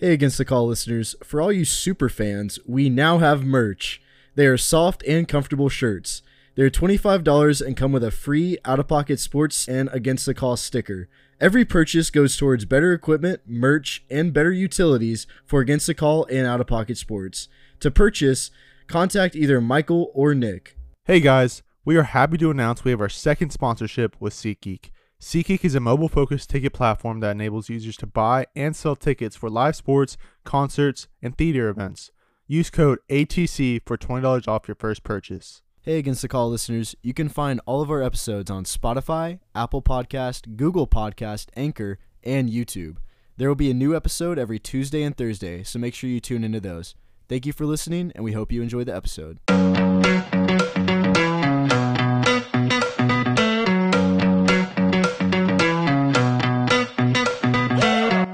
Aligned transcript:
Hey, 0.00 0.14
Against 0.14 0.38
the 0.38 0.46
Call 0.46 0.66
listeners, 0.66 1.14
for 1.22 1.42
all 1.42 1.52
you 1.52 1.66
super 1.66 2.08
fans, 2.08 2.58
we 2.64 2.88
now 2.88 3.18
have 3.18 3.44
merch. 3.44 4.00
They 4.34 4.46
are 4.46 4.56
soft 4.56 5.02
and 5.06 5.28
comfortable 5.28 5.68
shirts. 5.68 6.22
They're 6.54 6.70
$25 6.70 7.60
and 7.60 7.76
come 7.76 7.92
with 7.92 8.02
a 8.02 8.10
free 8.10 8.56
Outta 8.64 8.84
Pocket 8.84 9.20
Sports 9.20 9.68
and 9.68 9.90
Against 9.92 10.24
the 10.24 10.32
Call 10.32 10.56
sticker. 10.56 11.10
Every 11.38 11.66
purchase 11.66 12.08
goes 12.08 12.34
towards 12.34 12.64
better 12.64 12.94
equipment, 12.94 13.42
merch, 13.46 14.02
and 14.08 14.32
better 14.32 14.52
utilities 14.52 15.26
for 15.44 15.60
Against 15.60 15.86
the 15.86 15.92
Call 15.92 16.24
and 16.30 16.46
Outta 16.46 16.64
Pocket 16.64 16.96
Sports. 16.96 17.50
To 17.80 17.90
purchase, 17.90 18.50
contact 18.86 19.36
either 19.36 19.60
Michael 19.60 20.10
or 20.14 20.34
Nick. 20.34 20.78
Hey 21.04 21.20
guys, 21.20 21.62
we 21.84 21.98
are 21.98 22.04
happy 22.04 22.38
to 22.38 22.50
announce 22.50 22.84
we 22.84 22.92
have 22.92 23.02
our 23.02 23.10
second 23.10 23.50
sponsorship 23.50 24.16
with 24.18 24.32
SeatGeek. 24.32 24.92
SeatGeek 25.20 25.66
is 25.66 25.74
a 25.74 25.80
mobile 25.80 26.08
focused 26.08 26.48
ticket 26.48 26.72
platform 26.72 27.20
that 27.20 27.32
enables 27.32 27.68
users 27.68 27.98
to 27.98 28.06
buy 28.06 28.46
and 28.56 28.74
sell 28.74 28.96
tickets 28.96 29.36
for 29.36 29.50
live 29.50 29.76
sports, 29.76 30.16
concerts, 30.44 31.08
and 31.20 31.36
theater 31.36 31.68
events. 31.68 32.10
Use 32.46 32.70
code 32.70 33.00
ATC 33.10 33.82
for 33.84 33.98
$20 33.98 34.48
off 34.48 34.66
your 34.66 34.76
first 34.76 35.04
purchase. 35.04 35.60
Hey, 35.82 35.98
Against 35.98 36.22
the 36.22 36.28
Call 36.28 36.48
listeners, 36.48 36.96
you 37.02 37.12
can 37.12 37.28
find 37.28 37.60
all 37.66 37.82
of 37.82 37.90
our 37.90 38.02
episodes 38.02 38.50
on 38.50 38.64
Spotify, 38.64 39.40
Apple 39.54 39.82
Podcast, 39.82 40.56
Google 40.56 40.86
Podcast, 40.86 41.48
Anchor, 41.54 41.98
and 42.24 42.48
YouTube. 42.48 42.96
There 43.36 43.48
will 43.48 43.54
be 43.54 43.70
a 43.70 43.74
new 43.74 43.94
episode 43.94 44.38
every 44.38 44.58
Tuesday 44.58 45.02
and 45.02 45.14
Thursday, 45.14 45.62
so 45.64 45.78
make 45.78 45.92
sure 45.92 46.08
you 46.08 46.20
tune 46.20 46.44
into 46.44 46.60
those. 46.60 46.94
Thank 47.28 47.44
you 47.44 47.52
for 47.52 47.66
listening, 47.66 48.10
and 48.14 48.24
we 48.24 48.32
hope 48.32 48.52
you 48.52 48.62
enjoy 48.62 48.84
the 48.84 48.96
episode. 48.96 49.38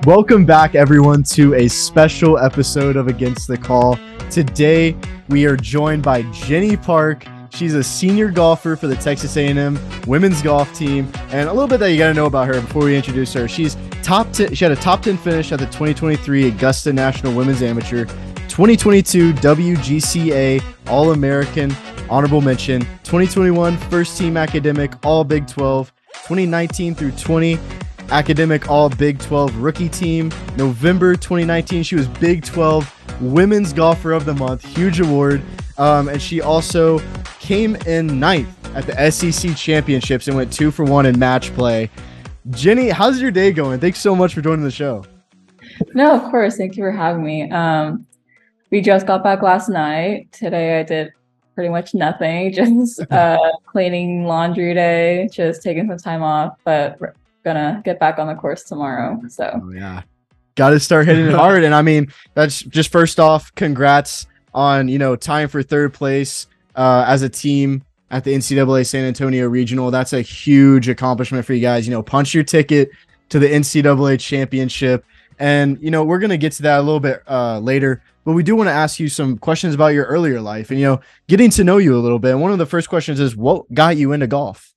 Welcome 0.06 0.46
back, 0.46 0.76
everyone, 0.76 1.24
to 1.24 1.54
a 1.54 1.66
special 1.66 2.38
episode 2.38 2.94
of 2.94 3.08
Against 3.08 3.48
the 3.48 3.58
Call. 3.58 3.98
Today, 4.30 4.96
we 5.28 5.46
are 5.46 5.56
joined 5.56 6.04
by 6.04 6.22
Jennie 6.30 6.76
Park. 6.76 7.26
She's 7.50 7.74
a 7.74 7.82
senior 7.82 8.30
golfer 8.30 8.76
for 8.76 8.86
the 8.86 8.94
Texas 8.94 9.36
A&M 9.36 9.76
women's 10.06 10.42
golf 10.42 10.72
team, 10.78 11.10
and 11.30 11.48
a 11.48 11.52
little 11.52 11.66
bit 11.66 11.80
that 11.80 11.90
you 11.90 11.98
got 11.98 12.06
to 12.06 12.14
know 12.14 12.26
about 12.26 12.46
her 12.46 12.60
before 12.60 12.84
we 12.84 12.96
introduce 12.96 13.32
her. 13.32 13.48
She's 13.48 13.76
top 14.04 14.30
10, 14.32 14.54
she 14.54 14.64
had 14.64 14.70
a 14.70 14.76
top 14.76 15.02
10 15.02 15.16
finish 15.16 15.50
at 15.50 15.58
the 15.58 15.66
2023 15.66 16.50
Augusta 16.50 16.92
National 16.92 17.34
Women's 17.34 17.60
Amateur, 17.60 18.04
2022 18.46 19.32
WGCA 19.32 20.62
All-American 20.86 21.74
honorable 22.08 22.40
mention, 22.40 22.82
2021 23.02 23.76
first 23.76 24.16
team 24.16 24.36
academic 24.36 25.04
All 25.04 25.24
Big 25.24 25.48
12, 25.48 25.92
2019 26.12 26.94
through 26.94 27.10
20 27.10 27.58
academic 28.10 28.70
All 28.70 28.88
Big 28.88 29.18
12 29.18 29.56
rookie 29.56 29.88
team. 29.88 30.30
November 30.56 31.14
2019, 31.14 31.82
she 31.82 31.94
was 31.94 32.08
Big 32.08 32.44
12 32.44 33.22
Women's 33.22 33.72
Golfer 33.72 34.12
of 34.12 34.24
the 34.24 34.34
Month, 34.34 34.64
huge 34.64 35.00
award. 35.00 35.42
Um, 35.78 36.08
and 36.08 36.20
she 36.20 36.40
also 36.40 37.00
came 37.38 37.76
in 37.86 38.18
ninth 38.18 38.48
at 38.74 38.86
the 38.86 39.10
SEC 39.10 39.56
Championships 39.56 40.28
and 40.28 40.36
went 40.36 40.52
two 40.52 40.70
for 40.70 40.84
one 40.84 41.06
in 41.06 41.18
match 41.18 41.54
play. 41.54 41.90
Jennie, 42.50 42.90
how's 42.90 43.20
your 43.20 43.30
day 43.30 43.52
going? 43.52 43.80
Thanks 43.80 43.98
so 43.98 44.14
much 44.14 44.34
for 44.34 44.40
joining 44.40 44.64
the 44.64 44.70
show. 44.70 45.04
No, 45.94 46.14
of 46.14 46.30
course. 46.30 46.56
Thank 46.56 46.76
you 46.76 46.82
for 46.82 46.92
having 46.92 47.24
me. 47.24 47.50
Um, 47.50 48.06
we 48.70 48.80
just 48.80 49.06
got 49.06 49.22
back 49.22 49.42
last 49.42 49.68
night. 49.68 50.30
Today 50.32 50.80
I 50.80 50.82
did 50.82 51.12
pretty 51.54 51.70
much 51.70 51.94
nothing, 51.94 52.52
just 52.54 53.00
uh, 53.10 53.38
cleaning 53.66 54.24
laundry 54.24 54.74
day, 54.74 55.28
just 55.32 55.62
taking 55.62 55.88
some 55.88 55.98
time 55.98 56.22
off, 56.22 56.56
but 56.64 56.98
gonna 57.46 57.80
get 57.84 57.98
back 57.98 58.18
on 58.18 58.26
the 58.26 58.34
course 58.34 58.64
tomorrow. 58.64 59.18
So, 59.28 59.60
oh, 59.62 59.70
yeah, 59.70 60.02
got 60.56 60.70
to 60.70 60.80
start 60.80 61.06
hitting 61.06 61.26
it 61.26 61.32
hard. 61.44 61.64
And 61.64 61.74
I 61.74 61.80
mean, 61.80 62.12
that's 62.34 62.60
just 62.60 62.90
first 62.90 63.18
off, 63.18 63.54
congrats 63.54 64.26
on 64.52 64.88
you 64.88 64.98
know 64.98 65.16
tying 65.16 65.48
for 65.48 65.62
third 65.62 65.94
place 65.94 66.48
uh, 66.74 67.04
as 67.06 67.22
a 67.22 67.28
team 67.28 67.82
at 68.10 68.24
the 68.24 68.34
NCAA 68.34 68.84
San 68.84 69.04
Antonio 69.04 69.48
Regional. 69.48 69.90
That's 69.90 70.12
a 70.12 70.20
huge 70.20 70.88
accomplishment 70.88 71.46
for 71.46 71.54
you 71.54 71.60
guys. 71.60 71.86
You 71.86 71.94
know, 71.94 72.02
punch 72.02 72.34
your 72.34 72.44
ticket 72.44 72.90
to 73.30 73.38
the 73.38 73.46
NCAA 73.46 74.20
championship. 74.20 75.04
And 75.38 75.78
you 75.80 75.90
know, 75.90 76.04
we're 76.04 76.18
gonna 76.18 76.36
get 76.36 76.52
to 76.54 76.62
that 76.62 76.80
a 76.80 76.82
little 76.82 77.00
bit 77.00 77.22
uh, 77.28 77.60
later, 77.60 78.02
but 78.24 78.32
we 78.32 78.42
do 78.42 78.56
want 78.56 78.68
to 78.68 78.72
ask 78.72 78.98
you 78.98 79.08
some 79.08 79.38
questions 79.38 79.74
about 79.74 79.88
your 79.88 80.06
earlier 80.06 80.40
life 80.40 80.70
and 80.70 80.80
you 80.80 80.86
know, 80.86 81.00
getting 81.28 81.50
to 81.50 81.62
know 81.64 81.76
you 81.76 81.96
a 81.96 82.00
little 82.00 82.18
bit. 82.18 82.32
And 82.32 82.42
one 82.42 82.50
of 82.50 82.58
the 82.58 82.66
first 82.66 82.88
questions 82.88 83.20
is, 83.20 83.36
what 83.36 83.72
got 83.72 83.96
you 83.96 84.12
into 84.12 84.26
golf? 84.26 84.74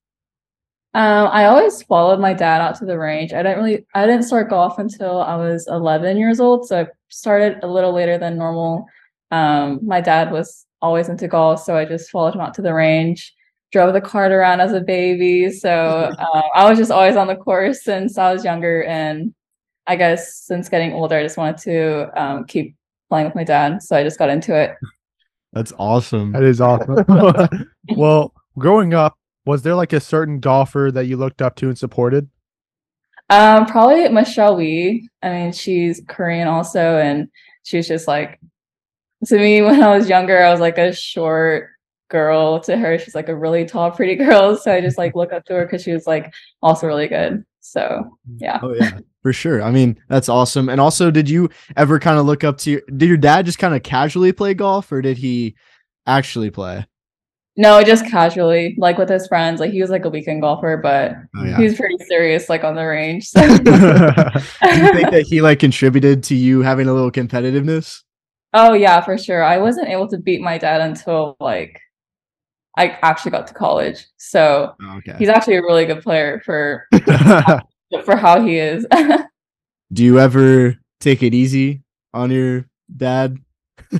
Um, 0.95 1.29
I 1.31 1.45
always 1.45 1.83
followed 1.83 2.19
my 2.19 2.33
dad 2.33 2.61
out 2.61 2.75
to 2.79 2.85
the 2.85 2.97
range. 2.97 3.31
I 3.31 3.43
didn't 3.43 3.59
really, 3.59 3.85
I 3.93 4.07
didn't 4.07 4.23
start 4.23 4.49
golf 4.49 4.79
until 4.79 5.21
I 5.21 5.35
was 5.35 5.67
11 5.67 6.17
years 6.17 6.39
old, 6.39 6.67
so 6.67 6.81
I 6.81 6.87
started 7.09 7.63
a 7.63 7.67
little 7.67 7.93
later 7.93 8.17
than 8.17 8.37
normal. 8.37 8.87
Um, 9.29 9.79
my 9.85 10.01
dad 10.01 10.31
was 10.31 10.65
always 10.81 11.07
into 11.07 11.27
golf, 11.27 11.63
so 11.63 11.77
I 11.77 11.85
just 11.85 12.09
followed 12.09 12.33
him 12.33 12.41
out 12.41 12.55
to 12.55 12.63
the 12.63 12.73
range. 12.73 13.35
Drove 13.71 13.93
the 13.93 14.01
cart 14.01 14.31
around 14.31 14.61
as 14.61 14.73
a 14.73 14.81
baby, 14.81 15.51
so 15.51 15.69
uh, 16.19 16.41
I 16.55 16.67
was 16.67 16.79
just 16.79 16.91
always 16.91 17.15
on 17.15 17.27
the 17.27 17.35
course 17.35 17.83
since 17.83 18.17
I 18.17 18.33
was 18.33 18.43
younger. 18.43 18.83
And 18.83 19.35
I 19.85 19.95
guess 19.95 20.37
since 20.37 20.69
getting 20.69 20.93
older, 20.93 21.17
I 21.17 21.23
just 21.23 21.37
wanted 21.37 21.57
to 21.57 22.09
um, 22.19 22.45
keep 22.45 22.75
playing 23.09 23.27
with 23.27 23.35
my 23.35 23.43
dad, 23.43 23.83
so 23.83 23.95
I 23.95 24.03
just 24.03 24.17
got 24.17 24.29
into 24.29 24.55
it. 24.59 24.75
That's 25.53 25.73
awesome. 25.77 26.31
That 26.31 26.43
is 26.43 26.61
awesome. 26.61 27.05
well, 27.95 28.33
growing 28.57 28.95
up, 28.95 29.18
was 29.45 29.61
there 29.61 29.75
like 29.75 29.93
a 29.93 29.99
certain 29.99 30.39
golfer 30.39 30.91
that 30.93 31.05
you 31.05 31.17
looked 31.17 31.41
up 31.41 31.55
to 31.57 31.67
and 31.67 31.77
supported? 31.77 32.29
Um, 33.29 33.65
probably 33.65 34.07
Michelle 34.09 34.55
Wie. 34.55 35.07
I 35.21 35.29
mean, 35.29 35.51
she's 35.51 36.01
Korean 36.07 36.47
also, 36.47 36.97
and 36.97 37.27
she's 37.63 37.87
just 37.87 38.07
like 38.07 38.39
to 39.25 39.37
me 39.37 39.61
when 39.63 39.81
I 39.81 39.95
was 39.95 40.09
younger, 40.09 40.43
I 40.43 40.51
was 40.51 40.59
like 40.59 40.77
a 40.77 40.93
short 40.93 41.69
girl 42.09 42.59
to 42.61 42.75
her. 42.75 42.97
She's 42.97 43.15
like 43.15 43.29
a 43.29 43.35
really 43.35 43.65
tall, 43.65 43.91
pretty 43.91 44.15
girl. 44.15 44.57
So 44.61 44.73
I 44.73 44.81
just 44.81 44.97
like 44.97 45.15
look 45.15 45.31
up 45.31 45.45
to 45.45 45.53
her 45.53 45.65
because 45.65 45.83
she 45.83 45.91
was 45.91 46.07
like 46.07 46.33
also 46.61 46.87
really 46.87 47.07
good. 47.07 47.45
So 47.61 48.17
yeah. 48.37 48.59
Oh 48.61 48.73
yeah, 48.73 48.99
for 49.21 49.31
sure. 49.31 49.61
I 49.61 49.71
mean, 49.71 49.99
that's 50.07 50.29
awesome. 50.29 50.69
And 50.69 50.81
also, 50.81 51.11
did 51.11 51.29
you 51.29 51.49
ever 51.77 51.99
kind 51.99 52.17
of 52.17 52.25
look 52.25 52.43
up 52.43 52.57
to 52.59 52.71
your 52.71 52.81
did 52.95 53.07
your 53.07 53.17
dad 53.17 53.45
just 53.45 53.59
kind 53.59 53.75
of 53.75 53.83
casually 53.83 54.31
play 54.31 54.53
golf 54.53 54.91
or 54.91 55.01
did 55.01 55.17
he 55.17 55.55
actually 56.07 56.49
play? 56.49 56.85
No, 57.59 57.83
just 57.83 58.05
casually, 58.05 58.73
like 58.77 58.97
with 58.97 59.09
his 59.09 59.27
friends. 59.27 59.59
Like 59.59 59.71
he 59.71 59.81
was 59.81 59.89
like 59.89 60.05
a 60.05 60.09
weekend 60.09 60.39
golfer, 60.39 60.79
but 60.81 61.11
oh, 61.35 61.43
yeah. 61.43 61.57
he 61.57 61.63
was 61.63 61.75
pretty 61.75 61.97
serious, 62.05 62.47
like 62.47 62.63
on 62.63 62.73
the 62.73 62.85
range. 62.85 63.27
So. 63.27 63.41
Do 63.57 63.71
you 63.71 64.93
think 64.93 65.11
that 65.11 65.25
he 65.27 65.41
like 65.41 65.59
contributed 65.59 66.23
to 66.23 66.35
you 66.35 66.61
having 66.61 66.87
a 66.87 66.93
little 66.93 67.11
competitiveness? 67.11 68.01
Oh 68.53 68.71
yeah, 68.71 69.01
for 69.01 69.17
sure. 69.17 69.43
I 69.43 69.57
wasn't 69.57 69.89
able 69.89 70.07
to 70.07 70.17
beat 70.17 70.39
my 70.39 70.57
dad 70.57 70.79
until 70.79 71.35
like 71.41 71.77
I 72.77 72.97
actually 73.01 73.31
got 73.31 73.47
to 73.47 73.53
college. 73.53 74.07
So 74.15 74.73
oh, 74.81 74.97
okay. 74.99 75.17
he's 75.19 75.27
actually 75.27 75.57
a 75.57 75.61
really 75.61 75.85
good 75.85 76.01
player 76.01 76.41
for 76.45 76.87
for 78.05 78.15
how 78.15 78.41
he 78.41 78.57
is. 78.57 78.85
Do 79.91 80.05
you 80.05 80.17
ever 80.17 80.77
take 81.01 81.23
it 81.23 81.33
easy 81.33 81.83
on 82.13 82.31
your 82.31 82.67
dad? 82.95 83.37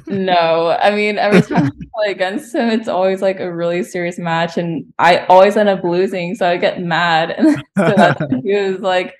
No, 0.08 0.78
I 0.80 0.92
mean 0.96 1.18
every 1.18 1.42
time 1.42 1.66
I 1.66 1.70
play 1.96 2.12
against 2.12 2.54
him, 2.54 2.70
it's 2.70 2.88
always 2.88 3.22
like 3.22 3.40
a 3.40 3.54
really 3.54 3.84
serious 3.84 4.20
match, 4.20 4.58
and 4.58 4.86
I 5.00 5.26
always 5.26 5.58
end 5.58 5.70
up 5.70 5.84
losing, 5.84 6.36
so 6.36 6.48
I 6.48 6.58
get 6.58 6.82
mad. 6.82 7.32
And 7.32 7.56
so 7.78 7.94
that's 7.96 8.22
he 8.44 8.54
was 8.54 8.80
like, 8.80 9.16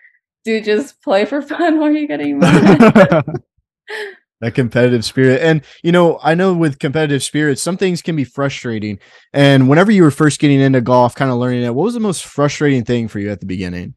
"Dude, 0.46 0.66
just 0.66 1.02
play 1.02 1.26
for 1.26 1.42
fun. 1.42 1.80
Why 1.80 1.88
are 1.90 1.92
you 1.92 2.08
getting 2.08 2.40
mad?" 2.40 3.26
that 4.42 4.54
competitive 4.54 5.04
spirit, 5.04 5.42
and 5.42 5.64
you 5.84 5.92
know, 5.92 6.20
I 6.22 6.36
know 6.36 6.54
with 6.54 6.80
competitive 6.80 7.24
spirit, 7.24 7.58
some 7.58 7.78
things 7.78 8.02
can 8.02 8.16
be 8.16 8.24
frustrating. 8.24 9.00
And 9.34 9.70
whenever 9.70 9.92
you 9.92 10.04
were 10.04 10.12
first 10.12 10.40
getting 10.40 10.60
into 10.60 10.82
golf, 10.82 11.16
kind 11.16 11.32
of 11.32 11.38
learning 11.38 11.64
it, 11.64 11.74
what 11.74 11.86
was 11.86 11.96
the 11.96 12.00
most 12.00 12.26
frustrating 12.26 12.86
thing 12.86 13.08
for 13.08 13.20
you 13.20 13.32
at 13.32 13.40
the 13.40 13.48
beginning? 13.48 13.96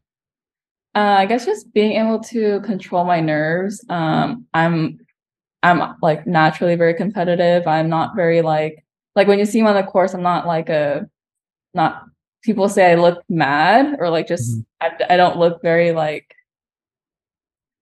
Uh, 0.95 1.17
I 1.17 1.25
guess 1.25 1.45
just 1.45 1.73
being 1.73 1.93
able 1.93 2.19
to 2.19 2.61
control 2.61 3.03
my 3.03 3.19
nerves. 3.19 3.83
Um, 3.89 4.45
I'm 4.53 4.99
I'm 5.63 5.95
like 6.01 6.27
naturally 6.27 6.75
very 6.75 6.93
competitive. 6.93 7.65
I'm 7.67 7.89
not 7.89 8.15
very 8.15 8.41
like 8.41 8.83
like 9.15 9.27
when 9.27 9.39
you 9.39 9.45
see 9.45 9.61
me 9.61 9.67
on 9.67 9.75
the 9.75 9.83
course, 9.83 10.13
I'm 10.13 10.21
not 10.21 10.45
like 10.45 10.69
a 10.69 11.09
not 11.73 12.03
people 12.43 12.67
say 12.67 12.91
I 12.91 12.95
look 12.95 13.23
mad 13.29 13.95
or 13.99 14.09
like 14.09 14.27
just 14.27 14.57
mm-hmm. 14.57 15.03
I, 15.09 15.13
I 15.13 15.17
don't 15.17 15.37
look 15.37 15.61
very 15.61 15.93
like 15.93 16.35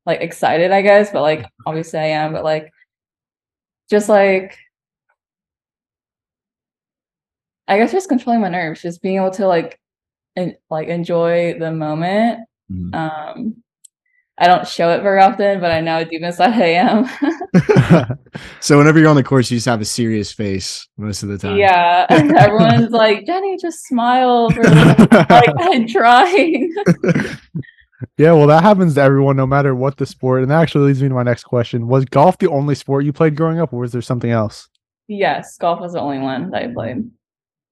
like 0.06 0.22
excited, 0.22 0.72
I 0.72 0.82
guess, 0.84 1.12
but 1.12 1.22
like 1.22 1.46
obviously 1.66 2.00
I 2.00 2.08
am, 2.08 2.34
but 2.34 2.44
like 2.44 2.72
just 3.90 4.08
like 4.08 4.58
I 7.68 7.78
guess 7.78 7.92
just 7.92 8.10
controlling 8.10 8.42
my 8.42 8.50
nerves, 8.50 8.82
just 8.82 9.02
being 9.02 9.18
able 9.18 9.32
to 9.32 9.48
like 9.48 9.80
and 10.36 10.56
like 10.70 10.88
enjoy 10.88 11.58
the 11.58 11.72
moment. 11.72 12.42
Mm-hmm. 12.72 12.94
Um 12.94 13.64
I 14.42 14.48
don't 14.48 14.68
show 14.68 14.90
it 14.90 15.04
very 15.04 15.22
often, 15.22 15.60
but 15.60 15.72
I 15.72 15.82
know 15.82 16.04
deep 16.04 16.24
inside 16.24 16.54
I 16.54 16.70
am. 16.70 18.18
so 18.60 18.80
whenever 18.80 18.98
you're 18.98 19.08
on 19.08 19.16
the 19.16 19.24
course, 19.24 19.52
you 19.52 19.58
just 19.58 19.68
have 19.68 19.82
a 19.82 19.86
serious 19.86 20.32
face 20.32 20.88
most 20.98 21.22
of 21.22 21.30
the 21.30 21.38
time. 21.38 21.58
Yeah, 21.58 22.08
everyone's 22.10 22.90
like, 22.90 23.28
"Jennie, 23.28 23.56
just 23.62 23.86
smile." 23.86 24.50
For 24.50 24.64
like 24.64 25.30
I'm 25.30 25.88
trying. 25.88 26.74
Yeah, 28.18 28.32
well, 28.32 28.48
that 28.48 28.64
happens 28.64 28.96
to 28.96 29.02
everyone, 29.02 29.36
no 29.36 29.46
matter 29.46 29.76
what 29.76 29.98
the 29.98 30.08
sport. 30.08 30.42
And 30.42 30.50
that 30.50 30.60
actually 30.60 30.88
leads 30.88 31.04
me 31.04 31.10
to 31.10 31.14
my 31.14 31.22
next 31.22 31.44
question: 31.44 31.88
Was 31.88 32.04
golf 32.06 32.36
the 32.40 32.50
only 32.50 32.74
sport 32.74 33.06
you 33.06 33.14
played 33.14 33.36
growing 33.36 33.60
up, 33.60 33.74
or 33.74 33.80
was 33.80 33.92
there 33.92 34.02
something 34.02 34.32
else? 34.32 34.68
Yes, 35.08 35.56
golf 35.60 35.80
was 35.80 35.94
the 35.94 36.00
only 36.00 36.18
one 36.18 36.50
that 36.50 36.64
I 36.64 36.74
played. 36.74 37.12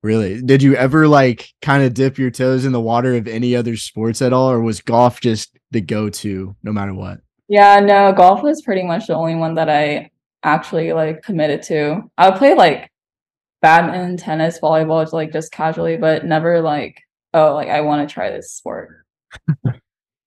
Really? 0.02 0.42
Did 0.42 0.64
you 0.64 0.76
ever 0.76 1.08
like 1.08 1.50
kind 1.62 1.84
of 1.84 1.94
dip 1.94 2.18
your 2.18 2.32
toes 2.32 2.66
in 2.66 2.72
the 2.72 2.80
water 2.80 3.16
of 3.16 3.28
any 3.28 3.56
other 3.56 3.76
sports 3.76 4.22
at 4.22 4.34
all, 4.34 4.50
or 4.50 4.62
was 4.62 4.82
golf 4.82 5.20
just 5.20 5.58
the 5.72 5.82
go-to 5.82 6.56
no 6.64 6.72
matter 6.72 6.94
what? 6.94 7.20
Yeah, 7.48 7.80
no, 7.80 8.14
golf 8.14 8.42
was 8.42 8.62
pretty 8.62 8.84
much 8.84 9.08
the 9.08 9.16
only 9.16 9.36
one 9.36 9.56
that 9.56 9.70
I 9.70 10.12
actually 10.44 10.94
like 10.94 11.22
committed 11.22 11.64
to. 11.64 12.10
I 12.18 12.30
would 12.30 12.38
play 12.38 12.54
like 12.54 12.90
badminton, 13.62 14.18
tennis, 14.18 14.60
volleyball, 14.60 15.12
like 15.12 15.34
just 15.34 15.52
casually, 15.52 15.98
but 15.98 16.26
never 16.26 16.62
like, 16.62 17.02
oh, 17.34 17.54
like 17.54 17.68
I 17.68 17.82
want 17.82 18.08
to 18.08 18.14
try 18.14 18.32
this 18.32 18.54
sport. 18.54 19.06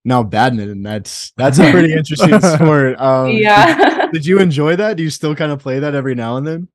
Now 0.05 0.21
badminton, 0.21 0.83
that's 0.83 1.31
that's 1.37 1.59
a 1.59 1.71
pretty 1.71 1.93
interesting 1.93 2.39
sport. 2.55 2.99
Um, 2.99 3.29
yeah. 3.29 4.01
Did, 4.01 4.11
did 4.11 4.25
you 4.25 4.39
enjoy 4.39 4.75
that? 4.75 4.97
Do 4.97 5.03
you 5.03 5.09
still 5.09 5.35
kind 5.35 5.51
of 5.51 5.59
play 5.59 5.79
that 5.79 5.95
every 5.95 6.15
now 6.15 6.37
and 6.37 6.45
then? 6.45 6.67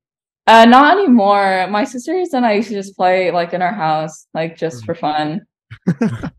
Uh, 0.47 0.65
not 0.65 0.97
anymore. 0.97 1.67
My 1.69 1.83
sisters 1.83 2.33
and 2.33 2.45
I 2.45 2.53
used 2.53 2.69
to 2.69 2.73
just 2.73 2.95
play 2.95 3.31
like 3.31 3.53
in 3.53 3.61
our 3.61 3.73
house, 3.73 4.27
like 4.33 4.57
just 4.57 4.85
for 4.85 4.95
fun. 4.95 5.41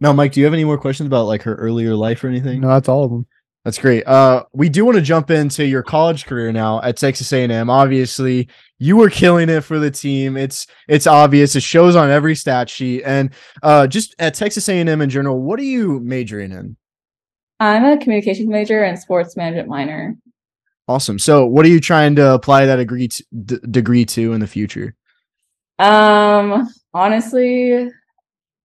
Now, 0.00 0.14
Mike, 0.14 0.32
do 0.32 0.40
you 0.40 0.46
have 0.46 0.54
any 0.54 0.64
more 0.64 0.78
questions 0.78 1.06
about 1.06 1.26
like 1.26 1.42
her 1.42 1.54
earlier 1.56 1.94
life 1.94 2.24
or 2.24 2.28
anything? 2.28 2.62
No, 2.62 2.68
that's 2.68 2.88
all 2.88 3.04
of 3.04 3.10
them. 3.10 3.26
That's 3.64 3.78
great. 3.78 4.06
Uh, 4.06 4.44
we 4.54 4.70
do 4.70 4.86
want 4.86 4.96
to 4.96 5.02
jump 5.02 5.30
into 5.30 5.66
your 5.66 5.82
college 5.82 6.24
career 6.24 6.50
now 6.50 6.80
at 6.80 6.96
Texas 6.96 7.30
A&M. 7.30 7.68
Obviously, 7.68 8.48
you 8.78 8.96
were 8.96 9.10
killing 9.10 9.50
it 9.50 9.60
for 9.60 9.78
the 9.78 9.90
team. 9.90 10.38
It's 10.38 10.66
it's 10.88 11.06
obvious. 11.06 11.54
It 11.54 11.62
shows 11.62 11.94
on 11.94 12.08
every 12.08 12.34
stat 12.34 12.70
sheet. 12.70 13.02
And 13.04 13.34
uh, 13.62 13.86
just 13.86 14.14
at 14.18 14.32
Texas 14.32 14.66
A&M 14.70 14.88
in 14.88 15.10
general, 15.10 15.38
what 15.42 15.60
are 15.60 15.64
you 15.64 16.00
majoring 16.00 16.52
in? 16.52 16.76
I'm 17.60 17.84
a 17.84 17.98
communications 17.98 18.48
major 18.48 18.82
and 18.82 18.98
sports 18.98 19.36
management 19.36 19.68
minor. 19.68 20.16
Awesome. 20.90 21.20
So, 21.20 21.46
what 21.46 21.64
are 21.64 21.68
you 21.68 21.78
trying 21.78 22.16
to 22.16 22.34
apply 22.34 22.66
that 22.66 22.74
degree 22.74 23.06
to, 23.06 23.24
d- 23.44 23.58
degree 23.70 24.04
to 24.06 24.32
in 24.32 24.40
the 24.40 24.48
future? 24.48 24.96
Um, 25.78 26.68
honestly, 26.92 27.88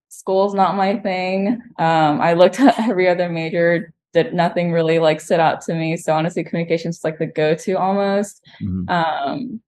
school's 0.10 0.56
not 0.56 0.75
my 0.75 0.98
thing. 0.98 1.62
Um, 1.77 2.19
I 2.19 2.33
looked 2.33 2.60
at 2.60 2.80
every 2.80 3.07
other 3.07 3.30
major, 3.30 3.94
did 4.12 4.33
nothing 4.33 4.72
really 4.72 4.98
like 4.98 5.22
stood 5.22 5.39
out 5.39 5.62
to 5.66 5.75
me. 5.75 5.98
So 5.98 6.13
honestly, 6.16 6.44
communications 6.44 6.98
is 6.98 7.04
like 7.04 7.19
the 7.19 7.27
go-to 7.27 7.74
almost. 7.74 8.44
Mhm. 8.60 8.89
Um, 8.89 9.62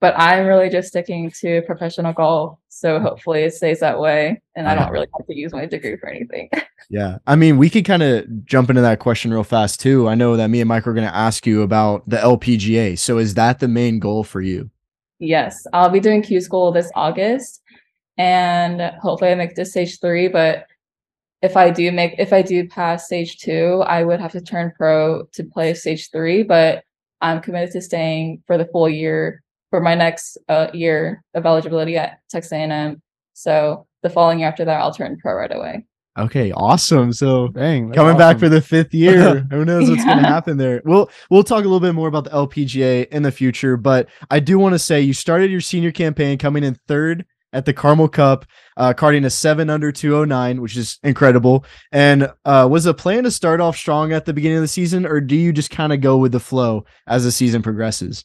but 0.00 0.14
I'm 0.18 0.46
really 0.46 0.68
just 0.68 0.88
sticking 0.88 1.30
to 1.40 1.62
professional 1.62 2.12
golf. 2.12 2.58
So 2.68 2.98
hopefully 2.98 3.42
it 3.42 3.54
stays 3.54 3.80
that 3.80 4.00
way. 4.00 4.40
And 4.56 4.66
I 4.66 4.72
uh-huh. 4.72 4.84
don't 4.84 4.92
really 4.92 5.08
have 5.16 5.26
to 5.26 5.36
use 5.36 5.52
my 5.52 5.66
degree 5.66 5.96
for 5.96 6.08
anything. 6.08 6.50
Yeah. 6.92 7.18
I 7.24 7.36
mean, 7.36 7.56
we 7.56 7.70
could 7.70 7.84
kind 7.84 8.02
of 8.02 8.44
jump 8.44 8.68
into 8.68 8.82
that 8.82 8.98
question 8.98 9.32
real 9.32 9.44
fast 9.44 9.78
too. 9.78 10.08
I 10.08 10.16
know 10.16 10.36
that 10.36 10.50
me 10.50 10.60
and 10.60 10.66
Mike 10.66 10.88
are 10.88 10.92
going 10.92 11.06
to 11.06 11.14
ask 11.14 11.46
you 11.46 11.62
about 11.62 12.02
the 12.08 12.16
LPGA. 12.16 12.98
So, 12.98 13.18
is 13.18 13.34
that 13.34 13.60
the 13.60 13.68
main 13.68 14.00
goal 14.00 14.24
for 14.24 14.40
you? 14.40 14.70
yes, 15.20 15.66
I'll 15.72 15.90
be 15.90 16.00
doing 16.00 16.22
Q 16.22 16.40
school 16.40 16.72
this 16.72 16.90
August. 16.96 17.62
And 18.18 18.80
hopefully 19.00 19.30
I 19.30 19.34
make 19.34 19.54
to 19.54 19.64
stage 19.64 20.00
three. 20.00 20.28
But 20.28 20.66
if 21.42 21.56
I 21.56 21.70
do 21.70 21.92
make 21.92 22.16
if 22.18 22.32
I 22.32 22.42
do 22.42 22.68
pass 22.68 23.06
stage 23.06 23.38
two, 23.38 23.82
I 23.86 24.02
would 24.02 24.20
have 24.20 24.32
to 24.32 24.40
turn 24.40 24.72
pro 24.76 25.24
to 25.32 25.44
play 25.44 25.74
stage 25.74 26.10
three. 26.10 26.42
But 26.42 26.82
I'm 27.20 27.40
committed 27.40 27.70
to 27.72 27.80
staying 27.80 28.42
for 28.46 28.58
the 28.58 28.66
full 28.66 28.88
year 28.88 29.42
for 29.70 29.80
my 29.80 29.94
next 29.94 30.36
uh, 30.48 30.68
year 30.74 31.22
of 31.34 31.46
eligibility 31.46 31.96
at 31.96 32.18
Texas 32.28 32.52
A&M. 32.52 33.00
So 33.32 33.86
the 34.02 34.10
following 34.10 34.40
year 34.40 34.48
after 34.48 34.64
that, 34.64 34.80
I'll 34.80 34.92
turn 34.92 35.16
pro 35.18 35.34
right 35.34 35.54
away. 35.54 35.86
Okay. 36.18 36.52
Awesome. 36.52 37.12
So, 37.12 37.48
Dang, 37.48 37.88
that's 37.88 37.96
coming 37.96 38.18
back 38.18 38.38
for 38.38 38.48
the 38.48 38.60
fifth 38.60 38.92
year. 38.92 39.46
Who 39.50 39.64
knows 39.64 39.88
what's 39.88 40.04
going 40.04 40.18
to 40.18 40.28
happen 40.28 40.56
there? 40.56 40.82
We'll 40.84 41.08
we'll 41.30 41.44
talk 41.44 41.60
a 41.60 41.62
little 41.62 41.80
bit 41.80 41.94
more 41.94 42.08
about 42.08 42.24
the 42.24 42.30
LPGA 42.30 43.08
in 43.08 43.22
the 43.22 43.30
future, 43.30 43.76
but 43.76 44.08
I 44.28 44.40
do 44.40 44.58
want 44.58 44.74
to 44.74 44.78
say 44.78 45.00
you 45.00 45.14
started 45.14 45.50
your 45.50 45.60
senior 45.60 45.92
campaign 45.92 46.36
coming 46.36 46.64
in 46.64 46.74
third 46.88 47.24
at 47.52 47.64
the 47.64 47.72
Carmel 47.72 48.08
Cup, 48.08 48.44
uh, 48.76 48.92
carding 48.92 49.24
a 49.24 49.30
seven 49.30 49.70
under 49.70 49.90
209, 49.90 50.60
which 50.60 50.76
is 50.76 50.98
incredible. 51.02 51.64
And 51.92 52.30
uh, 52.44 52.68
was 52.70 52.86
a 52.86 52.94
plan 52.94 53.24
to 53.24 53.30
start 53.30 53.60
off 53.60 53.76
strong 53.76 54.12
at 54.12 54.24
the 54.24 54.32
beginning 54.32 54.58
of 54.58 54.62
the 54.62 54.68
season, 54.68 55.06
or 55.06 55.20
do 55.20 55.36
you 55.36 55.52
just 55.52 55.70
kind 55.70 55.92
of 55.92 56.00
go 56.00 56.16
with 56.16 56.32
the 56.32 56.40
flow 56.40 56.84
as 57.06 57.24
the 57.24 57.32
season 57.32 57.62
progresses? 57.62 58.24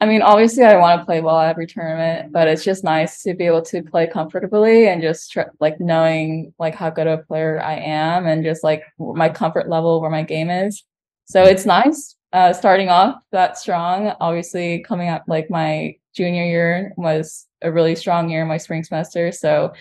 I 0.00 0.06
mean, 0.06 0.20
obviously, 0.20 0.62
I 0.62 0.76
want 0.76 1.00
to 1.00 1.06
play 1.06 1.22
well 1.22 1.38
at 1.40 1.48
every 1.48 1.66
tournament, 1.66 2.30
but 2.30 2.48
it's 2.48 2.64
just 2.64 2.84
nice 2.84 3.22
to 3.22 3.34
be 3.34 3.46
able 3.46 3.62
to 3.62 3.82
play 3.82 4.06
comfortably 4.06 4.88
and 4.88 5.00
just 5.00 5.32
tr- 5.32 5.52
like 5.58 5.80
knowing 5.80 6.52
like 6.58 6.74
how 6.74 6.90
good 6.90 7.06
a 7.06 7.18
player 7.18 7.62
I 7.62 7.76
am 7.76 8.26
and 8.26 8.44
just 8.44 8.62
like 8.62 8.82
my 8.98 9.30
comfort 9.30 9.70
level 9.70 10.02
where 10.02 10.10
my 10.10 10.22
game 10.22 10.50
is. 10.50 10.84
So 11.24 11.44
it's 11.44 11.64
nice 11.64 12.14
uh, 12.34 12.52
starting 12.52 12.90
off 12.90 13.16
that 13.32 13.56
strong. 13.56 14.12
Obviously, 14.20 14.84
coming 14.86 15.08
up 15.08 15.24
like 15.28 15.48
my 15.48 15.96
junior 16.14 16.44
year 16.44 16.92
was 16.98 17.46
a 17.62 17.72
really 17.72 17.94
strong 17.94 18.28
year 18.28 18.42
in 18.42 18.48
my 18.48 18.58
spring 18.58 18.84
semester. 18.84 19.32
So 19.32 19.72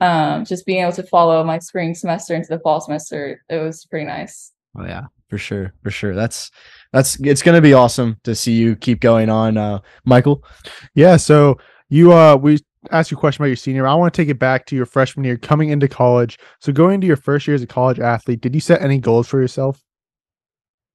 um, 0.00 0.44
just 0.44 0.66
being 0.66 0.82
able 0.82 0.92
to 0.92 1.04
follow 1.04 1.44
my 1.44 1.60
spring 1.60 1.94
semester 1.94 2.34
into 2.34 2.48
the 2.48 2.58
fall 2.58 2.80
semester, 2.80 3.42
it 3.48 3.58
was 3.58 3.84
pretty 3.84 4.06
nice. 4.06 4.52
Oh 4.76 4.84
yeah, 4.84 5.04
for 5.28 5.38
sure, 5.38 5.72
for 5.82 5.90
sure. 5.90 6.14
That's 6.14 6.50
that's 6.92 7.18
it's 7.20 7.42
gonna 7.42 7.60
be 7.60 7.72
awesome 7.72 8.18
to 8.24 8.34
see 8.34 8.52
you 8.52 8.76
keep 8.76 9.00
going 9.00 9.30
on, 9.30 9.56
uh, 9.56 9.80
Michael. 10.04 10.44
Yeah, 10.94 11.16
so 11.16 11.58
you 11.88 12.12
uh 12.12 12.36
we 12.36 12.58
asked 12.90 13.10
you 13.10 13.16
a 13.16 13.20
question 13.20 13.42
about 13.42 13.48
your 13.48 13.56
senior. 13.56 13.86
I 13.86 13.94
want 13.94 14.12
to 14.12 14.22
take 14.22 14.28
it 14.28 14.38
back 14.38 14.66
to 14.66 14.76
your 14.76 14.86
freshman 14.86 15.24
year 15.24 15.36
coming 15.36 15.70
into 15.70 15.88
college. 15.88 16.38
So 16.60 16.72
going 16.72 16.96
into 16.96 17.06
your 17.06 17.16
first 17.16 17.46
year 17.46 17.54
as 17.54 17.62
a 17.62 17.66
college 17.66 17.98
athlete, 17.98 18.40
did 18.40 18.54
you 18.54 18.60
set 18.60 18.82
any 18.82 18.98
goals 18.98 19.28
for 19.28 19.40
yourself? 19.40 19.82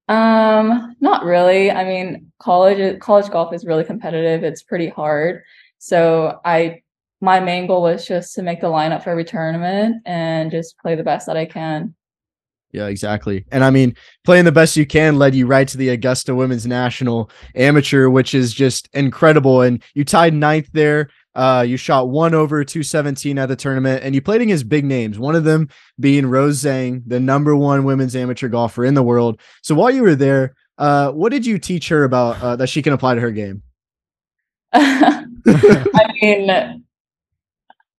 Um, 0.07 0.95
not 0.99 1.23
really. 1.23 1.69
I 1.71 1.83
mean, 1.83 2.31
college 2.39 2.99
college 2.99 3.29
golf 3.29 3.53
is 3.53 3.65
really 3.65 3.83
competitive. 3.83 4.43
It's 4.43 4.63
pretty 4.63 4.89
hard. 4.89 5.43
So 5.77 6.39
I 6.43 6.81
my 7.21 7.39
main 7.39 7.67
goal 7.67 7.81
was 7.81 8.07
just 8.07 8.33
to 8.35 8.41
make 8.41 8.61
the 8.61 8.67
lineup 8.67 9.03
for 9.03 9.09
every 9.09 9.25
tournament 9.25 10.01
and 10.05 10.51
just 10.51 10.77
play 10.77 10.95
the 10.95 11.03
best 11.03 11.27
that 11.27 11.37
I 11.37 11.45
can. 11.45 11.93
Yeah, 12.71 12.87
exactly. 12.87 13.45
And 13.51 13.63
I 13.63 13.71
mean, 13.71 13.95
playing 14.23 14.45
the 14.45 14.51
best 14.51 14.77
you 14.77 14.85
can 14.85 15.17
led 15.17 15.33
you 15.33 15.47
right 15.47 15.67
to 15.67 15.77
the 15.77 15.89
Augusta 15.89 16.35
Women's 16.35 16.67
National 16.67 17.31
Amateur, 17.55 18.09
which 18.09 18.35
is 18.35 18.53
just 18.53 18.89
incredible. 18.93 19.61
And 19.61 19.81
you 19.95 20.05
tied 20.05 20.33
ninth 20.33 20.69
there. 20.71 21.09
Uh, 21.35 21.63
you 21.67 21.77
shot 21.77 22.09
one 22.09 22.33
over 22.33 22.63
217 22.63 23.37
at 23.37 23.47
the 23.47 23.55
tournament, 23.55 24.03
and 24.03 24.13
you 24.13 24.21
played 24.21 24.41
against 24.41 24.67
big 24.67 24.83
names. 24.83 25.17
One 25.17 25.35
of 25.35 25.43
them 25.45 25.69
being 25.99 26.25
Rose 26.25 26.61
Zhang, 26.61 27.01
the 27.07 27.19
number 27.19 27.55
one 27.55 27.85
women's 27.85 28.15
amateur 28.15 28.49
golfer 28.49 28.83
in 28.83 28.93
the 28.93 29.03
world. 29.03 29.39
So 29.61 29.73
while 29.73 29.89
you 29.89 30.01
were 30.01 30.15
there, 30.15 30.55
uh, 30.77 31.11
what 31.11 31.31
did 31.31 31.45
you 31.45 31.57
teach 31.57 31.89
her 31.89 32.03
about 32.03 32.41
uh, 32.41 32.55
that 32.57 32.67
she 32.67 32.81
can 32.81 32.93
apply 32.93 33.15
to 33.15 33.21
her 33.21 33.31
game? 33.31 33.61
I 34.73 35.25
mean, 36.21 36.49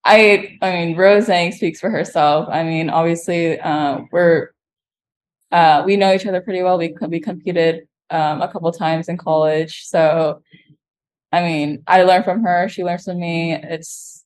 I 0.04 0.58
I 0.62 0.70
mean, 0.72 0.96
Rose 0.96 1.26
Zhang 1.26 1.52
speaks 1.52 1.80
for 1.80 1.90
herself. 1.90 2.48
I 2.50 2.62
mean, 2.62 2.90
obviously, 2.90 3.58
uh, 3.60 4.00
we're 4.12 4.50
uh, 5.52 5.82
we 5.84 5.96
know 5.96 6.12
each 6.12 6.26
other 6.26 6.40
pretty 6.40 6.62
well. 6.62 6.78
We 6.78 6.94
we 7.08 7.20
competed 7.20 7.88
um, 8.10 8.42
a 8.42 8.48
couple 8.48 8.70
times 8.72 9.08
in 9.08 9.16
college, 9.16 9.84
so 9.86 10.42
I 11.32 11.42
mean, 11.42 11.82
I 11.86 12.02
learned 12.02 12.24
from 12.24 12.42
her. 12.42 12.68
She 12.68 12.84
learns 12.84 13.04
from 13.04 13.20
me. 13.20 13.54
It's 13.54 14.24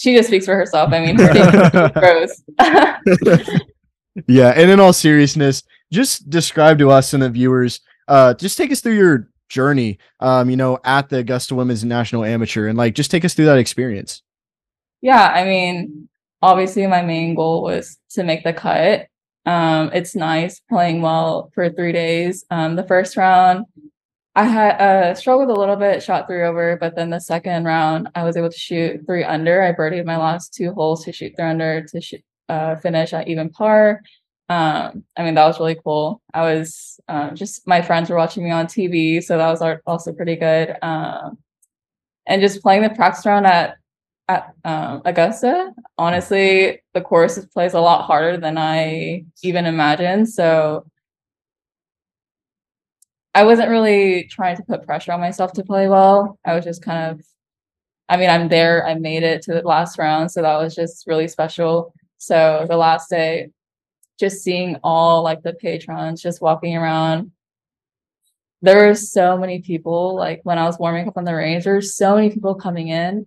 she 0.00 0.16
just 0.16 0.28
speaks 0.28 0.46
for 0.46 0.54
herself. 0.54 0.92
I 0.92 1.00
mean, 1.00 1.18
her 1.18 2.22
is 2.22 2.42
yeah, 4.26 4.52
and 4.56 4.70
in 4.70 4.80
all 4.80 4.92
seriousness, 4.92 5.62
just 5.92 6.30
describe 6.30 6.78
to 6.78 6.90
us 6.90 7.12
and 7.12 7.22
the 7.22 7.28
viewers, 7.28 7.80
uh, 8.08 8.32
just 8.34 8.56
take 8.56 8.72
us 8.72 8.80
through 8.80 8.96
your 8.96 9.28
journey, 9.50 9.98
um, 10.20 10.48
you 10.48 10.56
know, 10.56 10.78
at 10.84 11.10
the 11.10 11.18
Augusta 11.18 11.54
Women's 11.54 11.84
National 11.84 12.24
Amateur, 12.24 12.68
and 12.68 12.78
like 12.78 12.94
just 12.94 13.10
take 13.10 13.24
us 13.24 13.34
through 13.34 13.46
that 13.46 13.58
experience. 13.58 14.22
yeah, 15.02 15.30
I 15.34 15.44
mean, 15.44 16.08
obviously, 16.40 16.86
my 16.86 17.02
main 17.02 17.34
goal 17.34 17.62
was 17.62 17.98
to 18.12 18.24
make 18.24 18.42
the 18.42 18.54
cut. 18.54 19.06
Um, 19.50 19.90
it's 19.92 20.14
nice 20.14 20.60
playing 20.60 21.02
well 21.02 21.50
for 21.56 21.68
three 21.70 21.90
days. 21.90 22.44
Um, 22.52 22.76
the 22.76 22.86
first 22.86 23.16
round, 23.16 23.66
I 24.36 24.44
had 24.44 24.80
uh, 24.80 25.14
struggled 25.16 25.50
a 25.50 25.58
little 25.58 25.74
bit, 25.74 26.04
shot 26.04 26.28
three 26.28 26.44
over, 26.44 26.76
but 26.80 26.94
then 26.94 27.10
the 27.10 27.20
second 27.20 27.64
round, 27.64 28.10
I 28.14 28.22
was 28.22 28.36
able 28.36 28.50
to 28.50 28.56
shoot 28.56 29.00
three 29.06 29.24
under. 29.24 29.60
I 29.60 29.72
birdied 29.72 30.04
my 30.04 30.18
last 30.18 30.54
two 30.54 30.72
holes 30.72 31.04
to 31.04 31.12
shoot 31.12 31.32
three 31.36 31.46
under 31.46 31.84
to 31.84 32.18
uh, 32.48 32.76
finish 32.76 33.12
at 33.12 33.26
even 33.26 33.50
par. 33.50 34.02
Um, 34.48 35.02
I 35.16 35.24
mean, 35.24 35.34
that 35.34 35.46
was 35.46 35.58
really 35.58 35.80
cool. 35.82 36.22
I 36.32 36.42
was 36.42 37.00
uh, 37.08 37.30
just 37.30 37.66
my 37.66 37.82
friends 37.82 38.08
were 38.08 38.16
watching 38.16 38.44
me 38.44 38.52
on 38.52 38.68
TV, 38.68 39.20
so 39.20 39.36
that 39.36 39.50
was 39.50 39.80
also 39.84 40.12
pretty 40.12 40.36
good. 40.36 40.76
Um, 40.80 41.38
and 42.24 42.40
just 42.40 42.62
playing 42.62 42.82
the 42.82 42.90
practice 42.90 43.26
round 43.26 43.46
at 43.46 43.78
at 44.30 44.54
um, 44.64 45.02
Augusta, 45.04 45.72
honestly, 45.98 46.80
the 46.94 47.00
course 47.00 47.44
plays 47.46 47.74
a 47.74 47.80
lot 47.80 48.04
harder 48.04 48.36
than 48.36 48.56
I 48.56 49.24
even 49.42 49.66
imagined. 49.66 50.28
So 50.28 50.86
I 53.34 53.42
wasn't 53.42 53.70
really 53.70 54.28
trying 54.30 54.56
to 54.56 54.62
put 54.62 54.86
pressure 54.86 55.12
on 55.12 55.20
myself 55.20 55.52
to 55.54 55.64
play 55.64 55.88
well. 55.88 56.38
I 56.44 56.54
was 56.54 56.64
just 56.64 56.82
kind 56.82 57.10
of, 57.10 57.26
I 58.08 58.16
mean, 58.16 58.30
I'm 58.30 58.48
there. 58.48 58.86
I 58.86 58.94
made 58.94 59.24
it 59.24 59.42
to 59.42 59.54
the 59.54 59.62
last 59.62 59.98
round, 59.98 60.30
so 60.30 60.42
that 60.42 60.58
was 60.58 60.76
just 60.76 61.06
really 61.08 61.26
special. 61.26 61.92
So 62.18 62.66
the 62.68 62.76
last 62.76 63.10
day, 63.10 63.48
just 64.20 64.44
seeing 64.44 64.76
all 64.84 65.24
like 65.24 65.42
the 65.42 65.54
patrons 65.54 66.22
just 66.22 66.40
walking 66.40 66.76
around. 66.76 67.32
There 68.62 68.86
were 68.86 68.94
so 68.94 69.38
many 69.38 69.60
people, 69.60 70.14
like 70.14 70.40
when 70.44 70.58
I 70.58 70.66
was 70.66 70.78
warming 70.78 71.08
up 71.08 71.16
on 71.16 71.24
the 71.24 71.34
range, 71.34 71.64
there 71.64 71.74
were 71.74 71.80
so 71.80 72.14
many 72.14 72.30
people 72.30 72.54
coming 72.54 72.88
in, 72.88 73.26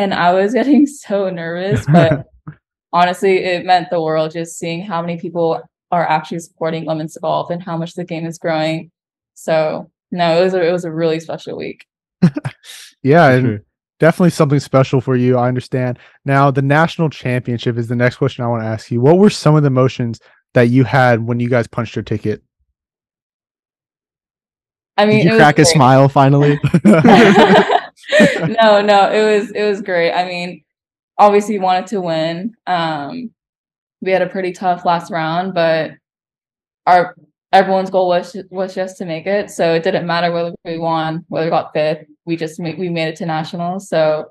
and 0.00 0.14
I 0.14 0.32
was 0.32 0.54
getting 0.54 0.86
so 1.06 1.28
nervous. 1.30 1.84
But 1.86 2.26
honestly, 2.92 3.36
it 3.44 3.66
meant 3.66 3.90
the 3.90 4.02
world 4.02 4.32
just 4.32 4.58
seeing 4.58 4.82
how 4.82 5.00
many 5.02 5.18
people 5.18 5.60
are 5.92 6.08
actually 6.08 6.38
supporting 6.38 6.86
women's 6.86 7.16
golf 7.18 7.50
and 7.50 7.62
how 7.62 7.76
much 7.76 7.94
the 7.94 8.04
game 8.04 8.24
is 8.24 8.38
growing. 8.38 8.90
So 9.34 9.90
no, 10.10 10.40
it 10.40 10.44
was 10.44 10.54
a, 10.54 10.66
it 10.66 10.72
was 10.72 10.84
a 10.84 10.92
really 10.92 11.20
special 11.20 11.56
week. 11.56 11.86
yeah, 13.02 13.30
and 13.30 13.46
sure. 13.46 13.62
definitely 13.98 14.30
something 14.30 14.60
special 14.60 15.00
for 15.00 15.16
you. 15.16 15.36
I 15.36 15.48
understand. 15.48 15.98
Now, 16.24 16.50
the 16.50 16.62
national 16.62 17.10
championship 17.10 17.76
is 17.76 17.88
the 17.88 17.96
next 17.96 18.16
question 18.16 18.44
I 18.44 18.48
want 18.48 18.62
to 18.62 18.68
ask 18.68 18.90
you. 18.90 19.00
What 19.00 19.18
were 19.18 19.30
some 19.30 19.56
of 19.56 19.62
the 19.62 19.68
emotions 19.68 20.20
that 20.54 20.68
you 20.68 20.84
had 20.84 21.26
when 21.26 21.40
you 21.40 21.48
guys 21.48 21.66
punched 21.66 21.96
your 21.96 22.02
ticket? 22.02 22.42
I 24.96 25.06
mean, 25.06 25.24
Did 25.24 25.32
you 25.32 25.38
crack 25.38 25.58
a 25.58 25.64
smile 25.64 26.08
finally? 26.08 26.60
no, 28.62 28.80
no, 28.82 29.10
it 29.10 29.38
was 29.38 29.50
it 29.50 29.64
was 29.64 29.82
great. 29.82 30.12
I 30.12 30.26
mean, 30.26 30.62
obviously 31.18 31.58
wanted 31.58 31.86
to 31.88 32.00
win. 32.00 32.54
Um, 32.66 33.30
we 34.00 34.10
had 34.10 34.22
a 34.22 34.28
pretty 34.28 34.52
tough 34.52 34.84
last 34.84 35.10
round, 35.10 35.54
but 35.54 35.92
our 36.86 37.14
everyone's 37.52 37.90
goal 37.90 38.08
was 38.08 38.36
was 38.50 38.74
just 38.74 38.98
to 38.98 39.04
make 39.04 39.26
it. 39.26 39.50
So 39.50 39.74
it 39.74 39.82
didn't 39.82 40.06
matter 40.06 40.32
whether 40.32 40.52
we 40.64 40.78
won, 40.78 41.24
whether 41.28 41.46
we 41.46 41.50
got 41.50 41.72
fifth. 41.72 42.06
We 42.24 42.36
just 42.36 42.60
made, 42.60 42.78
we 42.78 42.88
made 42.88 43.08
it 43.08 43.16
to 43.16 43.26
nationals. 43.26 43.88
So 43.88 44.30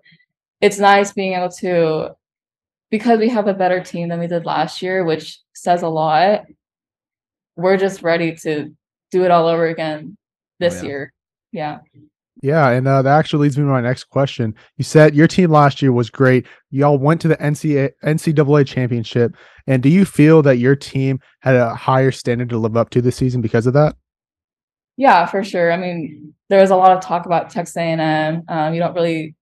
it's 0.62 0.80
nice 0.80 1.14
being 1.14 1.34
able 1.34 1.50
to 1.50 2.16
because 2.90 3.20
we 3.20 3.30
have 3.30 3.48
a 3.48 3.54
better 3.54 3.82
team 3.82 4.10
than 4.10 4.20
we 4.20 4.28
did 4.28 4.46
last 4.46 4.82
year, 4.82 5.04
which 5.04 5.40
says 5.54 5.84
a 5.84 5.88
lot. 5.88 6.46
We're 7.56 7.78
just 7.78 8.02
ready 8.02 8.36
to 8.38 8.74
do 9.12 9.24
it 9.26 9.32
all 9.32 9.48
over 9.48 9.68
again 9.68 10.18
this 10.60 10.82
yeah. 10.82 10.90
year. 10.90 11.14
Yeah. 11.52 11.78
Yeah, 12.42 12.70
and 12.70 12.88
uh, 12.88 13.02
that 13.02 13.18
actually 13.20 13.44
leads 13.44 13.58
me 13.58 13.64
to 13.64 13.70
my 13.70 13.82
next 13.82 14.06
question. 14.06 14.56
You 14.78 14.86
said 14.86 15.14
your 15.14 15.28
team 15.28 15.52
last 15.52 15.82
year 15.82 15.92
was 15.92 16.10
great. 16.10 16.48
Y'all 16.72 16.98
went 16.98 17.20
to 17.22 17.28
the 17.28 17.36
NCAA, 17.38 17.92
NCAA 18.04 18.66
championship, 18.66 19.36
and 19.68 19.84
do 19.84 19.90
you 19.90 20.06
feel 20.06 20.42
that 20.44 20.58
your 20.58 20.76
team 20.76 21.20
had 21.42 21.56
a 21.56 21.76
higher 21.76 22.12
standard 22.12 22.50
to 22.50 22.58
live 22.58 22.78
up 22.78 22.92
to 22.92 23.02
this 23.02 23.18
season 23.18 23.42
because 23.42 23.68
of 23.68 23.74
that? 23.74 23.96
Yeah, 24.96 25.26
for 25.26 25.44
sure. 25.44 25.72
I 25.72 25.78
mean, 25.78 26.34
there 26.50 26.60
was 26.60 26.72
a 26.72 26.76
lot 26.76 26.92
of 26.92 27.02
talk 27.02 27.26
about 27.26 27.50
Texas 27.50 27.78
A&M. 27.78 28.44
Um, 28.50 28.74
you 28.74 28.82
don't 28.82 28.94
really, 28.94 29.36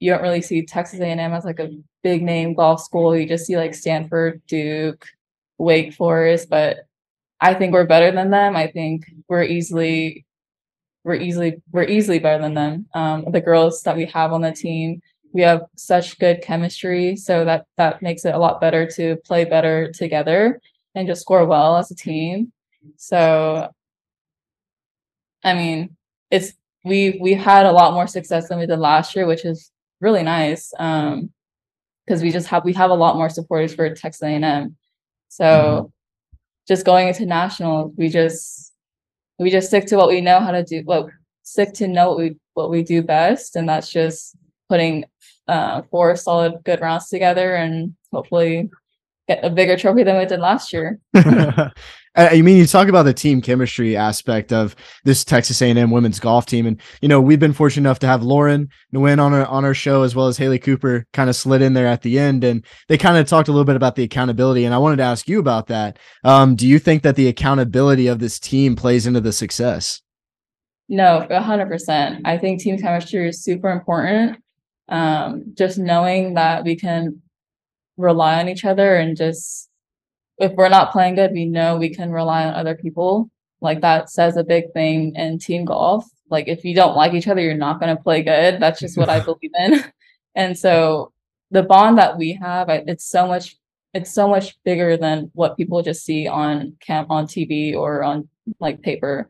you 0.00 0.10
don't 0.10 0.22
really 0.22 0.42
see 0.42 0.66
Texas 0.66 1.00
A&M 1.00 1.18
as 1.32 1.46
like 1.46 1.60
a 1.60 1.70
big 2.02 2.22
name 2.22 2.52
golf 2.52 2.82
school. 2.82 3.16
You 3.16 3.26
just 3.26 3.46
see 3.46 3.56
like 3.56 3.74
Stanford, 3.74 4.42
Duke, 4.46 5.06
Wake 5.56 5.94
Forest. 5.94 6.50
But 6.50 6.80
I 7.40 7.54
think 7.54 7.72
we're 7.72 7.86
better 7.86 8.10
than 8.10 8.30
them. 8.30 8.54
I 8.56 8.66
think 8.66 9.06
we're 9.28 9.44
easily, 9.44 10.26
we're 11.04 11.14
easily, 11.14 11.62
we're 11.72 11.84
easily 11.84 12.18
better 12.18 12.42
than 12.42 12.54
them. 12.54 12.86
Um, 12.94 13.26
the 13.30 13.40
girls 13.40 13.82
that 13.82 13.96
we 13.96 14.06
have 14.06 14.32
on 14.32 14.42
the 14.42 14.52
team, 14.52 15.00
we 15.32 15.42
have 15.42 15.62
such 15.76 16.18
good 16.18 16.42
chemistry, 16.42 17.16
so 17.16 17.44
that 17.44 17.66
that 17.76 18.02
makes 18.02 18.24
it 18.24 18.34
a 18.34 18.38
lot 18.38 18.60
better 18.60 18.86
to 18.92 19.16
play 19.24 19.44
better 19.44 19.92
together 19.92 20.60
and 20.94 21.06
just 21.06 21.20
score 21.20 21.46
well 21.46 21.76
as 21.76 21.90
a 21.90 21.94
team. 21.94 22.52
So 22.96 23.70
I 25.44 25.54
mean, 25.54 25.96
it's 26.30 26.52
we 26.84 27.18
we 27.20 27.34
had 27.34 27.66
a 27.66 27.72
lot 27.72 27.94
more 27.94 28.06
success 28.06 28.48
than 28.48 28.58
we 28.58 28.66
did 28.66 28.78
last 28.78 29.14
year, 29.14 29.26
which 29.26 29.44
is 29.44 29.70
really 30.00 30.22
nice. 30.22 30.72
Um, 30.78 31.30
because 32.08 32.22
we 32.22 32.30
just 32.30 32.48
have 32.48 32.64
we 32.64 32.72
have 32.72 32.90
a 32.90 32.94
lot 32.94 33.16
more 33.16 33.28
supporters 33.28 33.74
for 33.74 33.94
Texas 33.94 34.22
A&M. 34.22 34.76
So 35.28 35.92
just 36.66 36.86
going 36.86 37.08
into 37.08 37.26
nationals, 37.26 37.92
we 37.96 38.08
just 38.08 38.67
we 39.38 39.50
just 39.50 39.68
stick 39.68 39.86
to 39.86 39.96
what 39.96 40.08
we 40.08 40.20
know 40.20 40.40
how 40.40 40.50
to 40.50 40.64
do, 40.64 40.82
what 40.84 41.08
stick 41.42 41.72
to 41.74 41.88
know 41.88 42.10
what 42.10 42.18
we 42.18 42.36
what 42.54 42.70
we 42.70 42.82
do 42.82 43.02
best, 43.02 43.56
and 43.56 43.68
that's 43.68 43.90
just 43.90 44.36
putting 44.68 45.04
uh 45.46 45.82
four 45.90 46.14
solid 46.16 46.54
good 46.64 46.80
rounds 46.80 47.08
together 47.08 47.54
and 47.54 47.94
hopefully 48.12 48.68
get 49.28 49.44
a 49.44 49.50
bigger 49.50 49.76
trophy 49.76 50.02
than 50.02 50.18
we 50.18 50.26
did 50.26 50.40
last 50.40 50.72
year. 50.72 50.98
I 52.18 52.42
mean, 52.42 52.56
you 52.56 52.66
talk 52.66 52.88
about 52.88 53.04
the 53.04 53.14
team 53.14 53.40
chemistry 53.40 53.96
aspect 53.96 54.52
of 54.52 54.74
this 55.04 55.24
Texas 55.24 55.62
A&M 55.62 55.92
women's 55.92 56.18
golf 56.18 56.46
team, 56.46 56.66
and 56.66 56.80
you 57.00 57.08
know 57.08 57.20
we've 57.20 57.38
been 57.38 57.52
fortunate 57.52 57.88
enough 57.88 58.00
to 58.00 58.08
have 58.08 58.24
Lauren 58.24 58.68
Nguyen 58.92 59.20
on 59.20 59.32
our 59.32 59.46
on 59.46 59.64
our 59.64 59.72
show 59.74 60.02
as 60.02 60.16
well 60.16 60.26
as 60.26 60.36
Haley 60.36 60.58
Cooper 60.58 61.06
kind 61.12 61.30
of 61.30 61.36
slid 61.36 61.62
in 61.62 61.74
there 61.74 61.86
at 61.86 62.02
the 62.02 62.18
end, 62.18 62.42
and 62.42 62.64
they 62.88 62.98
kind 62.98 63.16
of 63.16 63.28
talked 63.28 63.48
a 63.48 63.52
little 63.52 63.64
bit 63.64 63.76
about 63.76 63.94
the 63.94 64.02
accountability. 64.02 64.64
And 64.64 64.74
I 64.74 64.78
wanted 64.78 64.96
to 64.96 65.04
ask 65.04 65.28
you 65.28 65.38
about 65.38 65.68
that. 65.68 65.98
Um, 66.24 66.56
do 66.56 66.66
you 66.66 66.80
think 66.80 67.04
that 67.04 67.14
the 67.14 67.28
accountability 67.28 68.08
of 68.08 68.18
this 68.18 68.40
team 68.40 68.74
plays 68.74 69.06
into 69.06 69.20
the 69.20 69.32
success? 69.32 70.02
No, 70.88 71.24
hundred 71.30 71.68
percent. 71.68 72.22
I 72.24 72.36
think 72.36 72.60
team 72.60 72.78
chemistry 72.78 73.28
is 73.28 73.44
super 73.44 73.70
important. 73.70 74.38
Um, 74.88 75.52
just 75.54 75.78
knowing 75.78 76.34
that 76.34 76.64
we 76.64 76.74
can 76.74 77.22
rely 77.96 78.40
on 78.40 78.48
each 78.48 78.64
other 78.64 78.96
and 78.96 79.16
just 79.16 79.67
if 80.38 80.52
we're 80.52 80.68
not 80.68 80.92
playing 80.92 81.16
good, 81.16 81.32
we 81.32 81.46
know 81.46 81.76
we 81.76 81.94
can 81.94 82.12
rely 82.12 82.44
on 82.44 82.54
other 82.54 82.74
people. 82.74 83.30
Like 83.60 83.80
that 83.80 84.10
says 84.10 84.36
a 84.36 84.44
big 84.44 84.72
thing 84.72 85.14
in 85.16 85.38
team 85.38 85.64
golf. 85.64 86.04
Like 86.30 86.48
if 86.48 86.64
you 86.64 86.74
don't 86.74 86.96
like 86.96 87.14
each 87.14 87.28
other, 87.28 87.40
you're 87.40 87.54
not 87.54 87.80
going 87.80 87.96
to 87.96 88.02
play 88.02 88.22
good. 88.22 88.60
That's 88.60 88.80
just 88.80 88.96
what 88.96 89.08
I 89.08 89.20
believe 89.24 89.50
in. 89.54 89.84
And 90.34 90.56
so 90.56 91.12
the 91.50 91.62
bond 91.62 91.98
that 91.98 92.18
we 92.18 92.34
have, 92.34 92.68
it's 92.68 93.04
so 93.04 93.26
much 93.26 93.56
it's 93.94 94.12
so 94.12 94.28
much 94.28 94.54
bigger 94.64 94.98
than 94.98 95.30
what 95.32 95.56
people 95.56 95.82
just 95.82 96.04
see 96.04 96.28
on 96.28 96.76
camp 96.78 97.10
on 97.10 97.26
TV 97.26 97.74
or 97.74 98.04
on 98.04 98.28
like 98.60 98.82
paper 98.82 99.28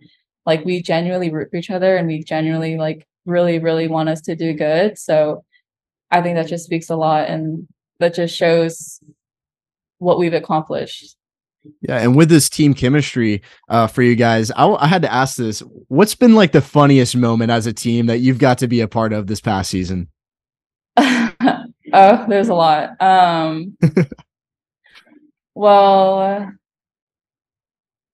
like 0.49 0.65
we 0.65 0.81
genuinely 0.81 1.31
root 1.31 1.49
for 1.50 1.57
each 1.57 1.71
other 1.71 1.97
and 1.97 2.09
we 2.09 2.23
genuinely 2.23 2.77
like 2.77 3.07
really 3.27 3.59
really 3.59 3.87
want 3.87 4.09
us 4.09 4.23
to 4.23 4.35
do 4.35 4.53
good 4.55 4.99
so 4.99 5.45
i 6.11 6.23
think 6.23 6.37
that 6.37 6.47
just 6.47 6.65
speaks 6.65 6.88
a 6.88 6.97
lot 6.97 7.29
and 7.29 7.69
that 8.00 8.15
just 8.15 8.35
shows 8.35 9.00
what 9.99 10.19
we've 10.19 10.35
accomplished 10.35 11.17
Yeah, 11.83 11.99
and 11.99 12.17
with 12.17 12.28
this 12.28 12.49
team 12.49 12.75
chemistry 12.75 13.43
uh, 13.69 13.87
for 13.87 14.02
you 14.02 14.14
guys, 14.14 14.50
I, 14.52 14.67
I 14.67 14.87
had 14.87 15.02
to 15.02 15.12
ask 15.12 15.37
this: 15.37 15.62
What's 15.88 16.14
been 16.14 16.35
like 16.35 16.52
the 16.52 16.62
funniest 16.62 17.17
moment 17.17 17.50
as 17.50 17.67
a 17.67 17.73
team 17.73 18.07
that 18.07 18.19
you've 18.19 18.38
got 18.38 18.59
to 18.59 18.69
be 18.69 18.81
a 18.81 18.88
part 18.88 19.12
of 19.12 19.26
this 19.26 19.40
past 19.40 19.71
season? 19.71 20.09
oh 21.93 22.26
there's 22.28 22.49
a 22.49 22.55
lot 22.55 23.00
um 23.00 23.76
well 25.55 26.52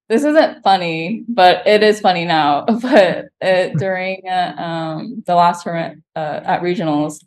this 0.09 0.25
isn't 0.25 0.62
funny 0.62 1.25
but 1.29 1.67
it 1.67 1.83
is 1.83 2.00
funny 2.00 2.25
now 2.25 2.64
but 2.83 3.26
uh, 3.43 3.69
during 3.79 4.23
uh, 4.29 4.55
um 4.57 5.23
the 5.26 5.35
last 5.35 5.62
tournament 5.62 6.03
uh, 6.14 6.41
at 6.45 6.62
regionals 6.62 7.25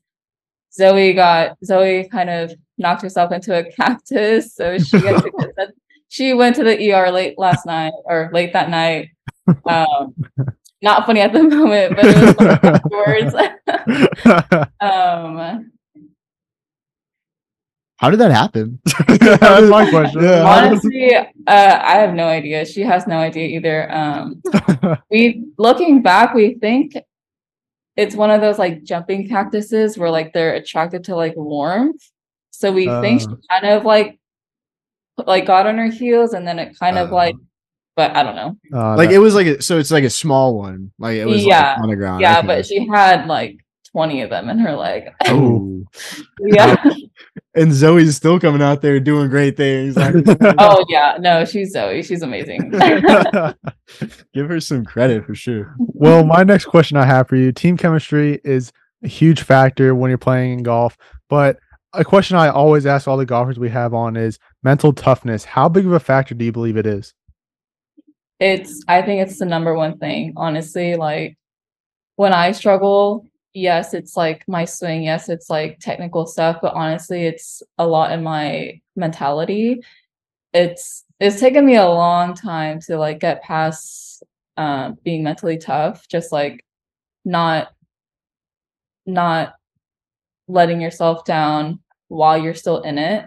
zoe 0.73 1.13
got 1.13 1.57
zoe 1.63 2.07
kind 2.09 2.29
of 2.29 2.53
knocked 2.77 3.01
herself 3.01 3.31
into 3.31 3.57
a 3.57 3.63
cactus. 3.71 4.53
So 4.55 4.77
she 4.77 4.99
got 4.99 5.23
to 5.23 5.31
get 5.39 5.55
that- 5.57 5.73
she 6.09 6.33
went 6.33 6.55
to 6.55 6.63
the 6.63 6.93
er 6.93 7.11
late 7.11 7.37
last 7.37 7.65
night 7.65 7.91
or 8.05 8.29
late 8.31 8.53
that 8.53 8.69
night. 8.69 9.09
Um 9.65 10.15
not 10.81 11.05
funny 11.05 11.19
at 11.21 11.33
the 11.33 11.43
moment 11.57 11.95
but 11.95 12.05
it 12.05 12.37
was 12.37 12.47
afterwards. 12.53 13.33
Um 14.79 15.71
How 17.97 18.09
did 18.09 18.19
that 18.19 18.31
happen? 18.31 18.79
That's 19.07 19.69
my 19.69 19.89
question. 19.89 20.23
Yeah, 20.23 20.43
honestly 20.45 21.13
uh 21.13 21.25
i 21.47 21.95
have 21.95 22.13
no 22.13 22.27
idea. 22.27 22.65
She 22.65 22.81
has 22.81 23.05
no 23.05 23.17
idea 23.17 23.47
either. 23.57 23.91
Um 23.91 24.41
we 25.11 25.43
looking 25.57 26.01
back 26.01 26.33
we 26.33 26.53
think 26.53 26.95
it's 27.97 28.15
one 28.15 28.31
of 28.31 28.39
those 28.39 28.59
like 28.59 28.83
jumping 28.83 29.27
cactuses 29.27 29.97
where 29.97 30.11
like 30.11 30.31
they're 30.31 30.53
attracted 30.53 31.03
to 31.05 31.15
like 31.17 31.33
warmth 31.35 32.01
so 32.59 32.71
we 32.71 32.85
think 33.01 33.21
she 33.21 33.27
Uh. 33.27 33.35
kind 33.49 33.65
of 33.77 33.85
like 33.85 34.19
like 35.25 35.45
got 35.45 35.65
on 35.67 35.77
her 35.77 35.89
heels 35.89 36.33
and 36.33 36.47
then 36.47 36.57
it 36.59 36.77
kind 36.79 36.97
of 36.97 37.11
Uh. 37.11 37.15
like 37.15 37.35
but 37.95 38.15
i 38.15 38.23
don't 38.23 38.35
know 38.35 38.55
Uh, 38.73 38.95
like 38.95 39.09
that- 39.09 39.15
it 39.15 39.19
was 39.19 39.35
like 39.35 39.47
a, 39.47 39.61
so 39.61 39.77
it's 39.79 39.91
like 39.91 40.03
a 40.03 40.09
small 40.09 40.57
one, 40.57 40.91
like 40.99 41.17
it 41.17 41.25
was 41.25 41.43
Yeah. 41.45 41.73
like 41.73 41.83
on 41.83 41.89
the 41.89 41.95
ground. 41.95 42.21
yeah 42.21 42.39
okay. 42.39 42.47
but 42.47 42.65
she 42.65 42.87
had 42.87 43.27
like 43.27 43.57
20 43.91 44.21
of 44.21 44.29
them 44.29 44.49
in 44.49 44.59
her 44.59 44.73
leg 44.75 45.09
oh, 45.27 45.83
yeah 46.45 46.75
and 47.55 47.73
Zoe's 47.73 48.15
still 48.15 48.39
coming 48.39 48.61
out 48.61 48.81
there 48.81 48.99
doing 48.99 49.29
great 49.29 49.57
things. 49.57 49.95
Oh 49.97 50.85
yeah 50.89 51.17
no 51.19 51.45
she's 51.45 51.71
zoe 51.71 52.03
she's 52.03 52.21
amazing 52.21 52.69
give 54.33 54.47
her 54.49 54.59
some 54.59 54.85
credit 54.85 55.25
for 55.25 55.33
sure. 55.35 55.75
well, 55.79 56.23
my 56.25 56.43
next 56.43 56.65
question 56.65 56.97
I 56.97 57.05
have 57.05 57.27
for 57.27 57.35
you 57.35 57.51
team 57.51 57.77
chemistry 57.77 58.39
is 58.43 58.71
a 59.03 59.07
huge 59.07 59.41
factor 59.41 59.95
when 59.95 60.09
you're 60.09 60.17
playing 60.17 60.53
in 60.59 60.63
golf. 60.63 60.97
But 61.29 61.57
a 61.93 62.03
question 62.03 62.37
I 62.37 62.49
always 62.49 62.85
ask 62.85 63.07
all 63.07 63.17
the 63.17 63.25
golfers 63.25 63.59
we 63.59 63.69
have 63.69 63.93
on 63.93 64.15
is 64.15 64.39
mental 64.63 64.93
toughness. 64.93 65.45
How 65.45 65.69
big 65.69 65.85
of 65.85 65.93
a 65.93 65.99
factor 65.99 66.35
do 66.35 66.45
you 66.45 66.51
believe 66.51 66.77
it 66.77 66.85
is? 66.85 67.13
it's 68.39 68.83
i 68.87 69.01
think 69.01 69.19
it's 69.19 69.39
the 69.39 69.45
number 69.45 69.73
one 69.73 69.97
thing 69.97 70.31
honestly 70.37 70.95
like 70.95 71.35
when 72.17 72.33
i 72.33 72.51
struggle 72.51 73.25
yes, 73.57 73.93
it's 73.93 74.15
like 74.15 74.43
my 74.47 74.65
swing, 74.65 75.03
yes, 75.03 75.29
it's 75.29 75.49
like 75.49 75.79
technical 75.79 76.25
stuff, 76.25 76.59
but 76.61 76.73
honestly, 76.73 77.23
it's 77.25 77.63
a 77.77 77.87
lot 77.87 78.11
in 78.11 78.23
my 78.23 78.79
mentality. 78.95 79.81
It's 80.53 81.03
it's 81.19 81.39
taken 81.39 81.65
me 81.65 81.75
a 81.75 81.87
long 81.87 82.35
time 82.35 82.79
to 82.81 82.97
like 82.97 83.19
get 83.19 83.43
past 83.43 84.23
um, 84.57 84.97
being 85.03 85.23
mentally 85.23 85.57
tough, 85.57 86.07
just 86.07 86.31
like 86.31 86.63
not 87.25 87.69
not 89.05 89.55
letting 90.47 90.81
yourself 90.81 91.25
down 91.25 91.79
while 92.07 92.37
you're 92.37 92.53
still 92.53 92.81
in 92.81 92.97
it. 92.97 93.25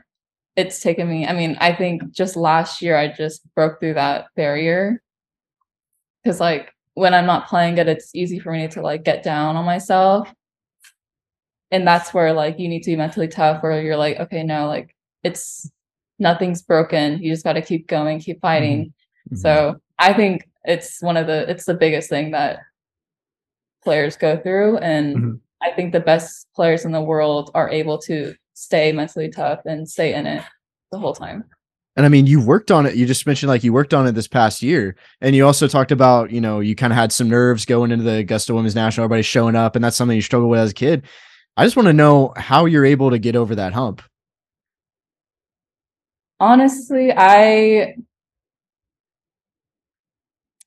It's 0.57 0.81
taken 0.81 1.09
me, 1.09 1.27
I 1.27 1.33
mean, 1.33 1.57
I 1.61 1.75
think 1.75 2.11
just 2.13 2.37
last 2.37 2.83
year 2.83 2.97
I 2.97 3.09
just 3.09 3.43
broke 3.55 3.81
through 3.81 3.95
that 3.95 4.27
barrier. 4.37 5.03
Cause 6.25 6.41
like 6.41 6.75
when 6.95 7.15
I'm 7.15 7.27
not 7.27 7.49
playing 7.49 7.79
it, 7.79 7.89
it's 7.89 8.15
easy 8.15 8.39
for 8.39 8.53
me 8.53 8.69
to 8.69 8.83
like 8.83 9.05
get 9.05 9.23
down 9.23 9.57
on 9.57 9.65
myself. 9.65 10.33
And 11.71 11.87
that's 11.87 12.13
where 12.13 12.33
like 12.33 12.59
you 12.59 12.69
need 12.69 12.83
to 12.83 12.91
be 12.91 12.97
mentally 12.97 13.29
tough, 13.29 13.63
where 13.63 13.81
you're 13.81 13.97
like, 13.97 14.19
okay, 14.19 14.43
no, 14.43 14.67
like 14.67 14.95
it's 15.23 15.71
nothing's 16.19 16.63
broken. 16.63 17.23
You 17.23 17.33
just 17.33 17.45
got 17.45 17.55
to 17.55 17.63
keep 17.63 17.87
going, 17.87 18.21
keep 18.21 18.41
fighting. 18.41 18.87
Mm-hmm. 19.29 19.37
So 19.37 19.81
I 19.99 20.13
think 20.13 20.49
it's 20.65 21.01
one 21.01 21.17
of 21.17 21.27
the 21.27 21.49
it's 21.49 21.65
the 21.65 21.75
biggest 21.75 22.11
thing 22.11 22.33
that 22.33 22.59
players 23.83 24.17
go 24.17 24.37
through, 24.37 24.79
and 24.79 25.17
Mm-hmm. 25.17 25.35
I 25.63 25.71
think 25.71 25.93
the 25.93 26.01
best 26.01 26.49
players 26.55 26.85
in 26.85 26.93
the 26.93 27.01
world 27.01 27.51
are 27.55 27.69
able 27.71 27.99
to 27.99 28.35
stay 28.55 28.93
mentally 28.93 29.29
tough 29.29 29.61
and 29.65 29.89
stay 29.89 30.15
in 30.15 30.27
it 30.27 30.43
the 30.93 30.99
whole 30.99 31.15
time. 31.15 31.45
And 31.97 32.07
I 32.07 32.09
mean, 32.09 32.27
you 32.27 32.41
worked 32.41 32.71
on 32.71 32.87
it. 32.87 32.95
You 32.95 33.05
just 33.05 33.27
mentioned 33.27 33.49
like 33.49 33.65
you 33.65 33.73
worked 33.73 33.93
on 33.93 34.07
it 34.07 34.13
this 34.13 34.29
past 34.29 34.63
year. 34.63 34.97
And 35.21 35.35
you 35.35 35.45
also 35.45 35.67
talked 35.69 35.93
about, 35.93 36.31
you 36.31 36.41
know, 36.41 36.61
you 36.61 36.75
kind 36.75 36.93
of 36.93 36.97
had 36.97 37.13
some 37.13 37.29
nerves 37.29 37.67
going 37.67 37.91
into 37.91 38.05
the 38.05 38.19
Augusta 38.19 38.55
Women's 38.55 38.75
National, 38.75 39.05
everybody 39.05 39.23
showing 39.23 39.57
up, 39.57 39.77
and 39.77 39.85
that's 39.85 39.97
something 39.97 40.17
you 40.17 40.23
struggled 40.23 40.51
with 40.51 40.61
as 40.61 40.71
a 40.71 40.75
kid. 40.75 41.03
I 41.57 41.65
just 41.65 41.77
want 41.77 41.89
to 41.89 41.93
know 41.93 42.33
how 42.37 42.65
you're 42.67 42.87
able 42.87 43.11
to 43.11 43.19
get 43.19 43.37
over 43.37 43.55
that 43.57 43.73
hump. 43.73 44.03
honestly 46.41 47.13
i 47.15 47.95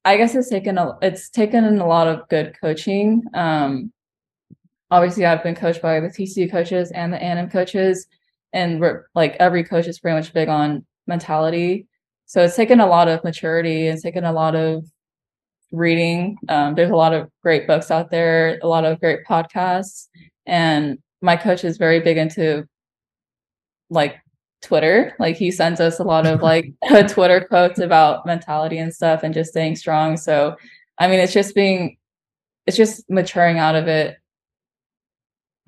i 0.05 0.15
guess 0.15 0.35
it's 0.35 0.49
taken 0.49 0.77
a 0.77 0.95
it's 1.01 1.29
taken 1.29 1.65
a 1.65 1.87
lot 1.87 2.07
of 2.07 2.29
good 2.29 2.55
coaching 2.61 3.23
um 3.33 3.91
obviously 4.93 5.25
i've 5.25 5.43
been 5.43 5.55
coached 5.55 5.81
by 5.81 5.99
the 5.99 6.07
tcu 6.07 6.49
coaches 6.49 6.91
and 6.91 7.11
the 7.11 7.17
A&M 7.17 7.49
coaches 7.49 8.07
and 8.53 8.79
we're 8.79 9.07
like 9.15 9.35
every 9.39 9.63
coach 9.63 9.87
is 9.87 9.99
pretty 9.99 10.15
much 10.15 10.33
big 10.33 10.49
on 10.49 10.85
mentality 11.07 11.87
so 12.25 12.43
it's 12.43 12.55
taken 12.55 12.79
a 12.79 12.87
lot 12.87 13.07
of 13.07 13.23
maturity 13.23 13.87
it's 13.87 14.03
taken 14.03 14.23
a 14.23 14.31
lot 14.31 14.55
of 14.55 14.85
reading 15.71 16.37
um, 16.49 16.75
there's 16.75 16.91
a 16.91 16.95
lot 16.95 17.13
of 17.13 17.29
great 17.41 17.65
books 17.65 17.89
out 17.89 18.11
there 18.11 18.59
a 18.61 18.67
lot 18.67 18.85
of 18.85 18.99
great 18.99 19.25
podcasts 19.27 20.07
and 20.45 20.99
my 21.21 21.35
coach 21.35 21.63
is 21.63 21.77
very 21.77 21.99
big 21.99 22.17
into 22.17 22.67
like 23.89 24.17
Twitter. 24.63 25.13
Like 25.19 25.35
he 25.35 25.51
sends 25.51 25.79
us 25.79 25.99
a 25.99 26.03
lot 26.03 26.25
of 26.25 26.41
like 26.43 26.73
Twitter 27.07 27.41
quotes 27.41 27.79
about 27.79 28.25
mentality 28.25 28.77
and 28.77 28.93
stuff 28.93 29.21
and 29.23 29.33
just 29.33 29.51
staying 29.51 29.75
strong. 29.75 30.17
So 30.17 30.55
I 30.99 31.07
mean 31.07 31.19
it's 31.19 31.33
just 31.33 31.53
being 31.53 31.97
it's 32.65 32.77
just 32.77 33.09
maturing 33.09 33.59
out 33.59 33.75
of 33.75 33.87
it. 33.87 34.17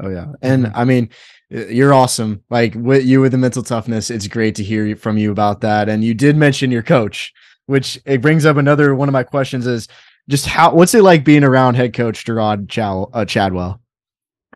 Oh 0.02 0.10
yeah. 0.10 0.34
And 0.42 0.68
I 0.76 0.84
mean, 0.84 1.10
you're 1.50 1.94
awesome. 1.94 2.44
Like 2.50 2.74
with 2.76 3.06
you 3.06 3.22
with 3.22 3.32
the 3.32 3.38
mental 3.38 3.64
toughness, 3.64 4.10
it's 4.10 4.28
great 4.28 4.56
to 4.56 4.64
hear 4.64 4.96
from 4.96 5.18
you 5.18 5.32
about 5.32 5.62
that. 5.62 5.90
And 5.90 6.04
you 6.04 6.14
did 6.14 6.36
mention 6.36 6.72
your 6.72 6.84
coach, 6.84 7.34
which 7.68 8.00
it 8.06 8.22
brings 8.22 8.46
up 8.46 8.58
another 8.58 8.96
one 8.96 9.08
of 9.08 9.14
my 9.14 9.24
questions 9.24 9.68
is 9.68 9.88
just 10.28 10.46
how 10.46 10.74
what's 10.74 10.94
it 10.94 11.04
like 11.04 11.24
being 11.24 11.44
around 11.44 11.76
head 11.76 11.94
coach 11.94 12.26
Gerrod 12.26 12.68
Chow, 12.68 13.10
uh, 13.14 13.26
Chadwell? 13.26 13.80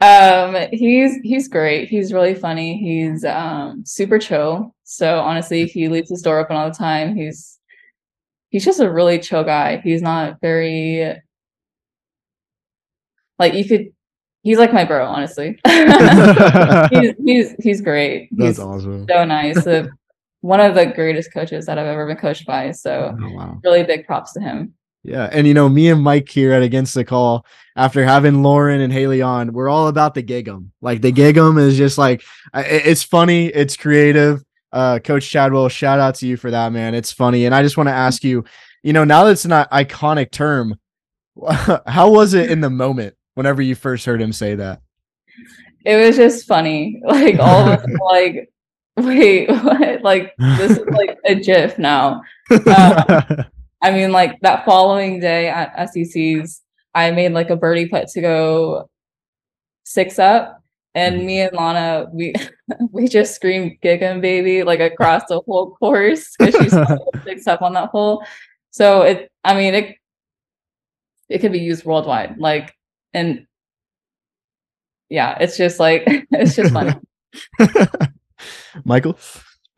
Um 0.02 0.56
he's 0.72 1.16
he's 1.24 1.48
great. 1.48 1.90
He's 1.90 2.14
really 2.14 2.34
funny. 2.34 2.78
He's 2.78 3.24
um 3.24 3.84
super 3.86 4.18
chill. 4.18 4.74
So 4.84 5.20
honestly, 5.20 5.68
he 5.68 5.88
leaves 5.90 6.10
his 6.10 6.22
door 6.22 6.40
open 6.40 6.56
all 6.56 6.70
the 6.70 6.76
time. 6.76 7.16
He's 7.16 7.60
he's 8.50 8.66
just 8.66 8.80
a 8.80 8.92
really 8.92 9.20
chill 9.20 9.44
guy. 9.44 9.82
He's 9.84 10.02
not 10.02 10.42
very 10.42 11.16
like 13.38 13.54
you 13.54 13.66
could 13.66 13.94
he's 14.44 14.58
like 14.58 14.74
my 14.74 14.86
bro, 14.86 15.06
honestly. 15.06 15.60
he's 16.92 17.14
he's 17.26 17.56
he's 17.60 17.82
great. 17.82 18.30
That's 18.32 18.58
he's 18.58 18.60
awesome. 18.60 19.06
so 19.10 19.26
nice. 19.26 19.66
Uh, 19.66 19.88
one 20.42 20.60
of 20.62 20.74
the 20.76 20.86
greatest 20.86 21.34
coaches 21.34 21.66
that 21.66 21.78
I've 21.78 21.86
ever 21.88 22.08
been 22.08 22.18
coached 22.18 22.46
by. 22.46 22.72
So 22.72 23.16
Oh, 23.22 23.30
wow. 23.34 23.60
really 23.64 23.84
big 23.84 24.06
props 24.08 24.32
to 24.34 24.40
him. 24.40 24.74
Yeah. 25.04 25.30
And 25.32 25.46
you 25.48 25.54
know, 25.54 25.68
me 25.70 25.90
and 25.90 26.02
Mike 26.02 26.30
here 26.30 26.54
at 26.54 26.62
Against 26.62 26.94
the 26.94 27.04
Call, 27.06 27.46
after 27.76 28.04
having 28.06 28.42
Lauren 28.44 28.82
and 28.82 28.92
Haley 28.92 29.22
on, 29.22 29.54
we're 29.54 29.70
all 29.70 29.88
about 29.88 30.14
the 30.14 30.22
gig 30.22 30.48
'em. 30.48 30.72
Like 30.82 31.02
the 31.02 31.12
gig 31.12 31.38
'em 31.38 31.58
is 31.58 31.78
just 31.78 31.98
like 31.98 32.22
it's 32.54 33.04
funny, 33.04 33.48
it's 33.48 33.76
creative. 33.78 34.44
Uh 34.72 35.00
Coach 35.04 35.30
Chadwell, 35.30 35.68
shout 35.70 36.00
out 36.00 36.16
to 36.16 36.28
you 36.28 36.38
for 36.38 36.52
that, 36.52 36.72
man. 36.72 36.94
It's 36.96 37.12
funny. 37.12 37.46
And 37.46 37.56
I 37.56 37.62
just 37.64 37.76
want 37.78 37.88
to 37.90 37.94
ask 37.94 38.24
you, 38.24 38.44
you 38.84 38.94
know, 38.94 39.04
now 39.04 39.24
that 39.26 39.32
it's 39.32 39.46
an 39.46 39.52
iconic 39.52 40.32
term, 40.32 40.76
how 41.88 42.10
was 42.12 42.34
it 42.34 42.52
in 42.52 42.62
the 42.62 42.70
moment 42.70 43.16
whenever 43.40 43.62
you 43.62 43.74
first 43.74 44.06
heard 44.06 44.22
him 44.22 44.34
say 44.34 44.54
that? 44.54 44.82
It 45.86 45.96
was 45.96 46.18
just 46.18 46.46
funny. 46.46 47.02
Like 47.06 47.40
all 47.40 47.72
of 47.72 47.80
us 47.86 47.86
like, 48.12 48.52
wait, 48.98 49.50
what? 49.64 50.02
Like 50.02 50.34
this 50.58 50.72
is 50.72 50.86
like 50.92 51.18
a 51.26 51.36
GIF 51.36 51.80
now. 51.80 52.22
Um, 52.52 53.46
I 53.82 53.92
mean, 53.92 54.12
like 54.12 54.42
that 54.42 54.66
following 54.66 55.22
day 55.22 55.48
at 55.48 55.90
SEC's, 55.90 56.62
I 56.94 57.12
made 57.12 57.32
like 57.32 57.50
a 57.50 57.56
birdie 57.56 57.88
putt 57.88 58.10
to 58.10 58.20
go 58.20 58.90
six 59.86 60.20
up, 60.20 60.62
and 60.94 61.22
Mhm. 61.22 61.26
me 61.26 61.40
and 61.40 61.56
Lana, 61.56 62.08
we 62.12 62.34
we 62.92 63.08
just 63.08 63.36
screamed 63.36 63.78
"Gig 63.82 64.02
'em 64.02 64.20
baby" 64.20 64.64
like 64.64 64.82
across 64.82 65.24
the 65.30 65.40
whole 65.48 65.76
course 65.78 66.36
because 66.38 66.56
she's 66.56 66.76
six 67.26 67.48
up 67.48 67.62
on 67.62 67.72
that 67.76 67.90
hole. 67.92 68.22
So 68.72 69.04
it, 69.04 69.32
I 69.46 69.56
mean, 69.56 69.76
it 69.76 69.96
it 71.30 71.40
could 71.40 71.54
be 71.54 71.60
used 71.60 71.86
worldwide, 71.86 72.38
like, 72.38 72.74
and 73.14 73.46
yeah, 75.10 75.38
it's 75.40 75.58
just 75.58 75.80
like 75.80 76.04
it's 76.32 76.56
just 76.56 76.74
funny. 76.74 76.94
Michael? 78.86 79.18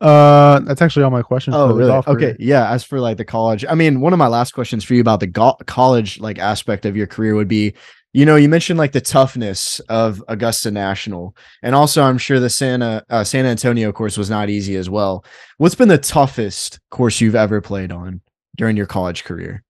Uh, 0.00 0.58
that's 0.60 0.82
actually 0.82 1.04
all 1.04 1.10
my 1.10 1.22
questions. 1.22 1.54
Oh, 1.54 1.68
for 1.68 1.74
really? 1.76 1.90
golf 1.90 2.08
Okay. 2.08 2.34
Yeah. 2.38 2.70
As 2.70 2.82
for 2.82 3.00
like 3.00 3.16
the 3.16 3.24
college, 3.24 3.64
I 3.68 3.74
mean, 3.74 4.00
one 4.00 4.12
of 4.12 4.18
my 4.18 4.26
last 4.26 4.52
questions 4.52 4.82
for 4.82 4.94
you 4.94 5.00
about 5.00 5.20
the 5.20 5.28
go- 5.28 5.56
college 5.66 6.18
like 6.18 6.38
aspect 6.38 6.84
of 6.84 6.96
your 6.96 7.06
career 7.06 7.36
would 7.36 7.46
be, 7.46 7.74
you 8.12 8.26
know, 8.26 8.34
you 8.34 8.48
mentioned 8.48 8.78
like 8.78 8.92
the 8.92 9.00
toughness 9.00 9.78
of 9.88 10.22
Augusta 10.26 10.70
National, 10.72 11.36
and 11.62 11.74
also 11.74 12.02
I'm 12.02 12.18
sure 12.18 12.40
the 12.40 12.50
Santa 12.50 13.04
uh, 13.08 13.24
San 13.24 13.46
Antonio 13.46 13.92
course 13.92 14.18
was 14.18 14.28
not 14.28 14.50
easy 14.50 14.76
as 14.76 14.90
well. 14.90 15.24
What's 15.58 15.76
been 15.76 15.88
the 15.88 15.98
toughest 15.98 16.80
course 16.90 17.20
you've 17.20 17.36
ever 17.36 17.60
played 17.60 17.92
on 17.92 18.20
during 18.56 18.76
your 18.76 18.86
college 18.86 19.24
career? 19.24 19.62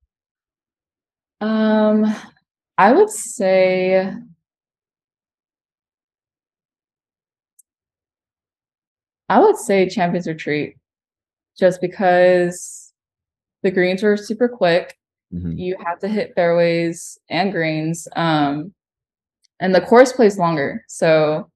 Um, 1.42 2.12
I 2.78 2.92
would 2.92 3.10
say 3.10 4.12
I 9.28 9.40
would 9.40 9.56
say 9.56 9.88
Champions 9.88 10.26
Retreat 10.26 10.76
just 11.58 11.80
because 11.80 12.92
the 13.62 13.70
greens 13.70 14.02
were 14.02 14.16
super 14.16 14.48
quick. 14.48 14.98
Mhm. 15.34 15.58
You 15.58 15.76
have 15.84 15.98
to 16.00 16.08
hit 16.08 16.34
fairways 16.34 17.18
and 17.30 17.52
greens. 17.52 18.08
Um, 18.16 18.74
and 19.60 19.74
the 19.74 19.80
course 19.80 20.12
plays 20.12 20.38
longer. 20.38 20.84
So 20.88 21.50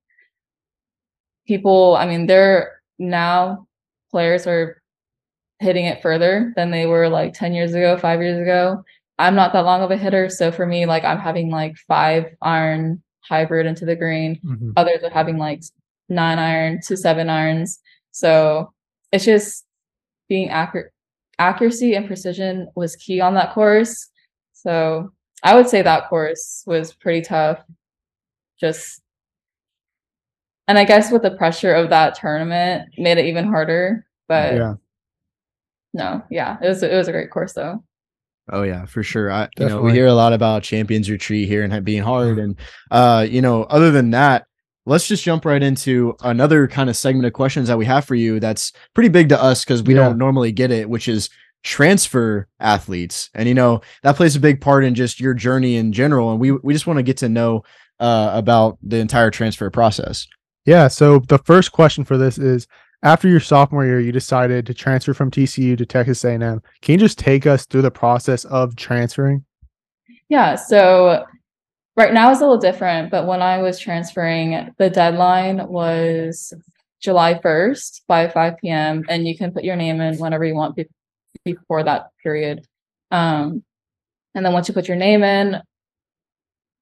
people, 1.46 1.96
I 1.96 2.06
mean, 2.06 2.26
they're 2.26 2.80
now 2.98 3.66
players 4.10 4.46
are 4.46 4.80
hitting 5.60 5.86
it 5.86 6.02
further 6.02 6.52
than 6.56 6.70
they 6.70 6.86
were 6.86 7.08
like 7.08 7.34
10 7.34 7.54
years 7.54 7.74
ago, 7.74 7.96
five 7.98 8.20
years 8.22 8.40
ago. 8.40 8.84
I'm 9.18 9.34
not 9.34 9.52
that 9.52 9.64
long 9.64 9.82
of 9.82 9.90
a 9.90 9.96
hitter. 9.96 10.28
So 10.28 10.52
for 10.52 10.66
me, 10.66 10.86
like 10.86 11.04
I'm 11.04 11.18
having 11.18 11.50
like 11.50 11.76
five 11.88 12.26
iron 12.42 13.02
hybrid 13.20 13.66
into 13.66 13.84
the 13.84 13.96
green. 13.96 14.38
Mhm. 14.44 14.72
Others 14.76 15.02
are 15.02 15.10
having 15.10 15.38
like 15.38 15.62
nine 16.08 16.38
iron 16.38 16.80
to 16.86 16.96
seven 16.96 17.28
irons. 17.30 17.80
So 18.12 18.72
it's 19.12 19.24
just 19.24 19.64
being 20.28 20.50
accurate. 20.50 20.92
Accuracy 21.38 21.94
and 21.94 22.06
precision 22.06 22.68
was 22.76 22.96
key 22.96 23.20
on 23.20 23.34
that 23.34 23.52
course. 23.52 24.08
So 24.52 25.12
I 25.42 25.54
would 25.54 25.68
say 25.68 25.82
that 25.82 26.08
course 26.08 26.62
was 26.66 26.92
pretty 26.94 27.22
tough. 27.22 27.62
Just 28.60 29.02
and 30.68 30.78
I 30.78 30.84
guess 30.84 31.12
with 31.12 31.22
the 31.22 31.30
pressure 31.36 31.72
of 31.74 31.90
that 31.90 32.16
tournament 32.16 32.88
made 32.98 33.18
it 33.18 33.26
even 33.26 33.46
harder. 33.46 34.04
But 34.28 34.54
Yeah. 34.54 34.74
no, 35.94 36.22
yeah, 36.30 36.58
it 36.62 36.68
was 36.68 36.82
it 36.82 36.92
was 36.94 37.08
a 37.08 37.12
great 37.12 37.30
course 37.30 37.52
though. 37.54 37.82
Oh 38.52 38.62
yeah, 38.62 38.86
for 38.86 39.02
sure. 39.02 39.30
I 39.30 39.48
you 39.58 39.66
know 39.68 39.80
we 39.82 39.92
hear 39.92 40.06
a 40.06 40.14
lot 40.14 40.32
about 40.32 40.62
Champions 40.62 41.10
Retreat 41.10 41.48
here 41.48 41.64
and 41.64 41.84
being 41.84 42.02
hard, 42.02 42.38
and 42.38 42.56
uh, 42.90 43.26
you 43.28 43.42
know, 43.42 43.64
other 43.64 43.90
than 43.90 44.10
that, 44.10 44.46
let's 44.84 45.08
just 45.08 45.24
jump 45.24 45.44
right 45.44 45.62
into 45.62 46.14
another 46.22 46.68
kind 46.68 46.88
of 46.88 46.96
segment 46.96 47.26
of 47.26 47.32
questions 47.32 47.66
that 47.68 47.78
we 47.78 47.84
have 47.86 48.04
for 48.04 48.14
you. 48.14 48.38
That's 48.38 48.72
pretty 48.94 49.08
big 49.08 49.28
to 49.30 49.42
us 49.42 49.64
because 49.64 49.82
we 49.82 49.94
Yeah. 49.94 50.04
don't 50.04 50.18
normally 50.18 50.52
get 50.52 50.70
it, 50.70 50.88
which 50.88 51.08
is 51.08 51.28
transfer 51.64 52.46
athletes, 52.60 53.28
and 53.34 53.48
you 53.48 53.54
know 53.54 53.80
that 54.02 54.14
plays 54.16 54.36
a 54.36 54.40
big 54.40 54.60
part 54.60 54.84
in 54.84 54.94
just 54.94 55.20
your 55.20 55.34
journey 55.34 55.76
in 55.76 55.92
general. 55.92 56.30
And 56.30 56.38
we 56.40 56.52
we 56.52 56.72
just 56.72 56.86
want 56.86 56.98
to 56.98 57.02
get 57.02 57.16
to 57.18 57.28
know 57.28 57.64
uh, 57.98 58.30
about 58.32 58.78
the 58.82 58.98
entire 58.98 59.30
transfer 59.32 59.68
process. 59.70 60.26
Yeah. 60.64 60.88
So 60.88 61.18
the 61.18 61.38
first 61.38 61.72
question 61.72 62.04
for 62.04 62.16
this 62.16 62.38
is 62.38 62.66
after 63.02 63.28
your 63.28 63.40
sophomore 63.40 63.84
year, 63.84 64.00
you 64.00 64.12
decided 64.12 64.66
to 64.66 64.74
transfer 64.74 65.14
from 65.14 65.30
TCU 65.30 65.76
to 65.76 65.86
Texas 65.86 66.24
A&M. 66.24 66.62
Can 66.82 66.92
you 66.92 66.98
just 66.98 67.18
take 67.18 67.46
us 67.46 67.66
through 67.66 67.82
the 67.82 67.90
process 67.90 68.44
of 68.46 68.76
transferring? 68.76 69.44
Yeah. 70.28 70.56
So 70.56 71.24
right 71.96 72.12
now 72.12 72.30
it's 72.30 72.40
a 72.40 72.44
little 72.44 72.58
different, 72.58 73.10
but 73.10 73.26
when 73.26 73.42
I 73.42 73.62
was 73.62 73.78
transferring, 73.78 74.74
the 74.78 74.90
deadline 74.90 75.66
was 75.68 76.52
July 77.00 77.34
1st 77.34 78.02
by 78.08 78.28
5 78.28 78.54
p.m. 78.58 79.04
and 79.08 79.26
you 79.26 79.36
can 79.36 79.52
put 79.52 79.64
your 79.64 79.76
name 79.76 80.00
in 80.00 80.16
whenever 80.16 80.44
you 80.44 80.54
want 80.54 80.76
be- 80.76 80.88
before 81.44 81.82
that 81.84 82.08
period. 82.22 82.66
Um, 83.10 83.62
and 84.34 84.44
then 84.44 84.52
once 84.52 84.68
you 84.68 84.74
put 84.74 84.88
your 84.88 84.96
name 84.96 85.22
in, 85.22 85.60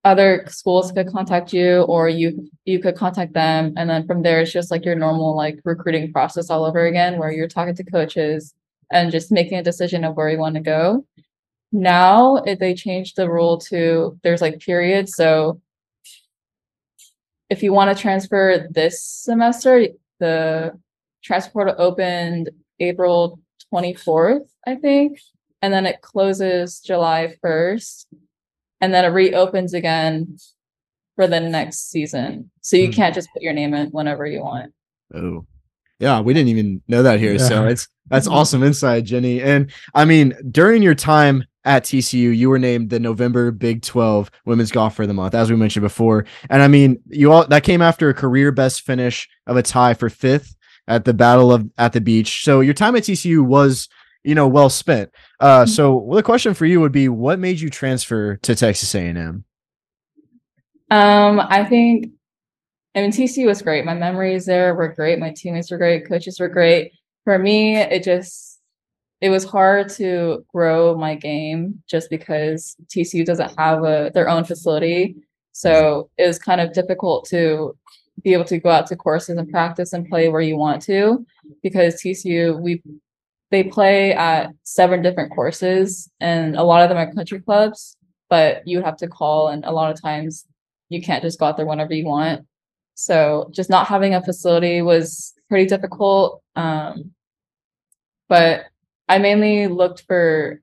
other 0.04 0.44
schools 0.48 0.92
could 0.92 1.08
contact 1.08 1.52
you 1.52 1.82
or 1.82 2.08
you 2.08 2.50
you 2.64 2.78
could 2.78 2.96
contact 2.96 3.32
them. 3.32 3.72
And 3.76 3.88
then 3.88 4.06
from 4.06 4.22
there 4.22 4.40
it's 4.40 4.52
just 4.52 4.70
like 4.70 4.84
your 4.84 4.94
normal 4.94 5.36
like 5.36 5.60
recruiting 5.64 6.12
process 6.12 6.50
all 6.50 6.64
over 6.64 6.84
again 6.86 7.18
where 7.18 7.32
you're 7.32 7.48
talking 7.48 7.74
to 7.76 7.84
coaches 7.84 8.54
and 8.92 9.10
just 9.10 9.32
making 9.32 9.58
a 9.58 9.62
decision 9.62 10.04
of 10.04 10.16
where 10.16 10.28
you 10.28 10.38
want 10.38 10.56
to 10.56 10.60
go. 10.60 11.06
Now 11.72 12.36
if 12.36 12.58
they 12.58 12.74
changed 12.74 13.16
the 13.16 13.30
rule 13.30 13.58
to 13.70 14.18
there's 14.22 14.42
like 14.42 14.60
periods. 14.60 15.14
So 15.14 15.60
if 17.50 17.62
you 17.62 17.72
want 17.72 17.94
to 17.94 18.00
transfer 18.00 18.66
this 18.70 19.02
semester 19.02 19.86
the 20.20 20.78
transfer 21.22 21.52
portal 21.52 21.74
opened 21.78 22.50
april 22.80 23.38
24th 23.72 24.46
i 24.66 24.74
think 24.74 25.18
and 25.62 25.72
then 25.72 25.86
it 25.86 26.00
closes 26.00 26.80
july 26.80 27.34
1st 27.44 28.06
and 28.84 28.92
then 28.92 29.06
it 29.06 29.08
reopens 29.08 29.72
again 29.72 30.36
for 31.16 31.26
the 31.26 31.40
next 31.40 31.90
season. 31.90 32.50
So 32.60 32.76
you 32.76 32.88
Hmm. 32.88 32.92
can't 32.92 33.14
just 33.14 33.28
put 33.32 33.40
your 33.42 33.54
name 33.54 33.72
in 33.72 33.88
whenever 33.88 34.26
you 34.26 34.40
want. 34.40 34.74
Oh, 35.14 35.46
yeah, 35.98 36.20
we 36.20 36.34
didn't 36.34 36.48
even 36.50 36.82
know 36.86 37.02
that 37.02 37.18
here. 37.18 37.38
So 37.38 37.66
it's 37.66 37.88
that's 38.10 38.28
Mhm. 38.28 38.32
awesome 38.32 38.62
insight, 38.62 39.04
Jennie. 39.04 39.40
And 39.40 39.70
I 39.94 40.04
mean, 40.04 40.34
during 40.50 40.82
your 40.82 40.94
time 40.94 41.44
at 41.64 41.84
TCU, 41.84 42.28
you 42.28 42.50
were 42.50 42.58
named 42.58 42.90
the 42.90 43.00
November 43.00 43.50
Big 43.52 43.80
12 43.80 44.30
Women's 44.44 44.70
Golfer 44.70 45.02
of 45.04 45.08
the 45.08 45.14
Month, 45.14 45.34
as 45.34 45.50
we 45.50 45.56
mentioned 45.56 45.84
before. 45.84 46.26
And 46.50 46.60
I 46.60 46.68
mean, 46.68 46.98
you 47.08 47.32
all 47.32 47.46
that 47.46 47.62
came 47.62 47.80
after 47.80 48.10
a 48.10 48.14
career 48.14 48.52
best 48.52 48.82
finish 48.82 49.26
of 49.46 49.56
a 49.56 49.62
tie 49.62 49.94
for 49.94 50.10
fifth 50.10 50.54
at 50.86 51.06
the 51.06 51.14
Battle 51.14 51.50
of 51.54 51.66
at 51.78 51.94
the 51.94 52.02
Beach. 52.02 52.44
So 52.44 52.60
your 52.60 52.74
time 52.74 52.96
at 52.96 53.04
TCU 53.04 53.42
was, 53.42 53.88
you 54.24 54.34
know, 54.34 54.48
well 54.48 54.70
spent. 54.70 55.10
Uh, 55.38 55.64
Mhm. 55.64 55.68
so 55.68 55.96
well, 55.96 56.16
the 56.16 56.22
question 56.22 56.54
for 56.54 56.66
you 56.66 56.80
would 56.80 56.92
be, 56.92 57.08
what 57.08 57.38
made 57.38 57.60
you 57.60 57.70
transfer 57.70 58.36
to 58.36 58.54
Texas 58.54 58.94
A&M? 58.94 59.44
Um, 60.90 61.40
I 61.40 61.64
think 61.64 62.10
I 62.94 63.00
mean 63.00 63.10
TC 63.10 63.46
was 63.46 63.62
great. 63.62 63.84
My 63.84 63.94
memories 63.94 64.46
there 64.46 64.74
were 64.74 64.88
great. 64.88 65.18
My 65.18 65.32
teammates 65.36 65.70
were 65.70 65.78
great. 65.78 66.08
Coaches 66.08 66.38
were 66.38 66.48
great. 66.48 66.92
For 67.24 67.38
me, 67.38 67.76
it 67.76 68.02
just 68.02 68.60
it 69.20 69.30
was 69.30 69.44
hard 69.44 69.88
to 69.90 70.44
grow 70.52 70.96
my 70.96 71.14
game 71.14 71.82
just 71.88 72.10
because 72.10 72.76
TCU 72.88 73.24
doesn't 73.24 73.58
have 73.58 73.82
a 73.84 74.10
their 74.14 74.28
own 74.28 74.44
facility. 74.44 75.16
So 75.52 76.10
it 76.18 76.26
was 76.26 76.38
kind 76.38 76.60
of 76.60 76.72
difficult 76.72 77.26
to 77.30 77.76
be 78.22 78.32
able 78.32 78.44
to 78.44 78.58
go 78.58 78.70
out 78.70 78.86
to 78.88 78.96
courses 78.96 79.36
and 79.36 79.48
practice 79.50 79.92
and 79.92 80.08
play 80.08 80.28
where 80.28 80.40
you 80.40 80.56
want 80.56 80.82
to 80.82 81.26
because 81.62 82.00
TCU 82.00 82.60
we 82.60 82.82
they 83.54 83.62
play 83.62 84.12
at 84.12 84.50
seven 84.64 85.00
different 85.00 85.32
courses 85.32 86.10
and 86.18 86.56
a 86.56 86.64
lot 86.64 86.82
of 86.82 86.88
them 86.88 86.98
are 86.98 87.14
country 87.14 87.40
clubs, 87.40 87.96
but 88.28 88.66
you 88.66 88.82
have 88.82 88.96
to 88.96 89.06
call 89.06 89.46
and 89.46 89.64
a 89.64 89.70
lot 89.70 89.92
of 89.92 90.02
times 90.02 90.44
you 90.88 91.00
can't 91.00 91.22
just 91.22 91.38
go 91.38 91.46
out 91.46 91.56
there 91.56 91.64
whenever 91.64 91.94
you 91.94 92.04
want. 92.04 92.44
So 92.94 93.48
just 93.52 93.70
not 93.70 93.86
having 93.86 94.12
a 94.12 94.20
facility 94.20 94.82
was 94.82 95.34
pretty 95.48 95.66
difficult. 95.66 96.42
Um, 96.56 97.12
but 98.28 98.64
I 99.08 99.18
mainly 99.18 99.68
looked 99.68 100.02
for 100.08 100.60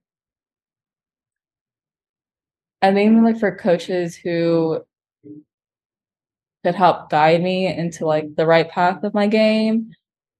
I 2.81 2.91
mainly 2.91 3.21
looked 3.21 3.39
for 3.39 3.55
coaches 3.55 4.17
who 4.17 4.83
could 6.65 6.75
help 6.75 7.09
guide 7.09 7.41
me 7.41 7.67
into 7.67 8.05
like 8.05 8.35
the 8.35 8.45
right 8.45 8.69
path 8.69 9.01
of 9.05 9.13
my 9.13 9.27
game. 9.27 9.93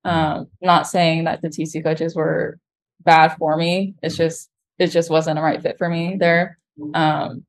Um, 0.03 0.47
not 0.61 0.87
saying 0.87 1.25
that 1.25 1.41
the 1.41 1.49
TC 1.49 1.83
coaches 1.83 2.15
were 2.15 2.57
bad 3.03 3.35
for 3.37 3.57
me. 3.57 3.95
It's 4.01 4.17
just 4.17 4.49
it 4.79 4.87
just 4.87 5.09
wasn't 5.09 5.39
a 5.39 5.41
right 5.41 5.61
fit 5.61 5.77
for 5.77 5.89
me 5.89 6.17
there. 6.19 6.57
Um, 6.93 7.45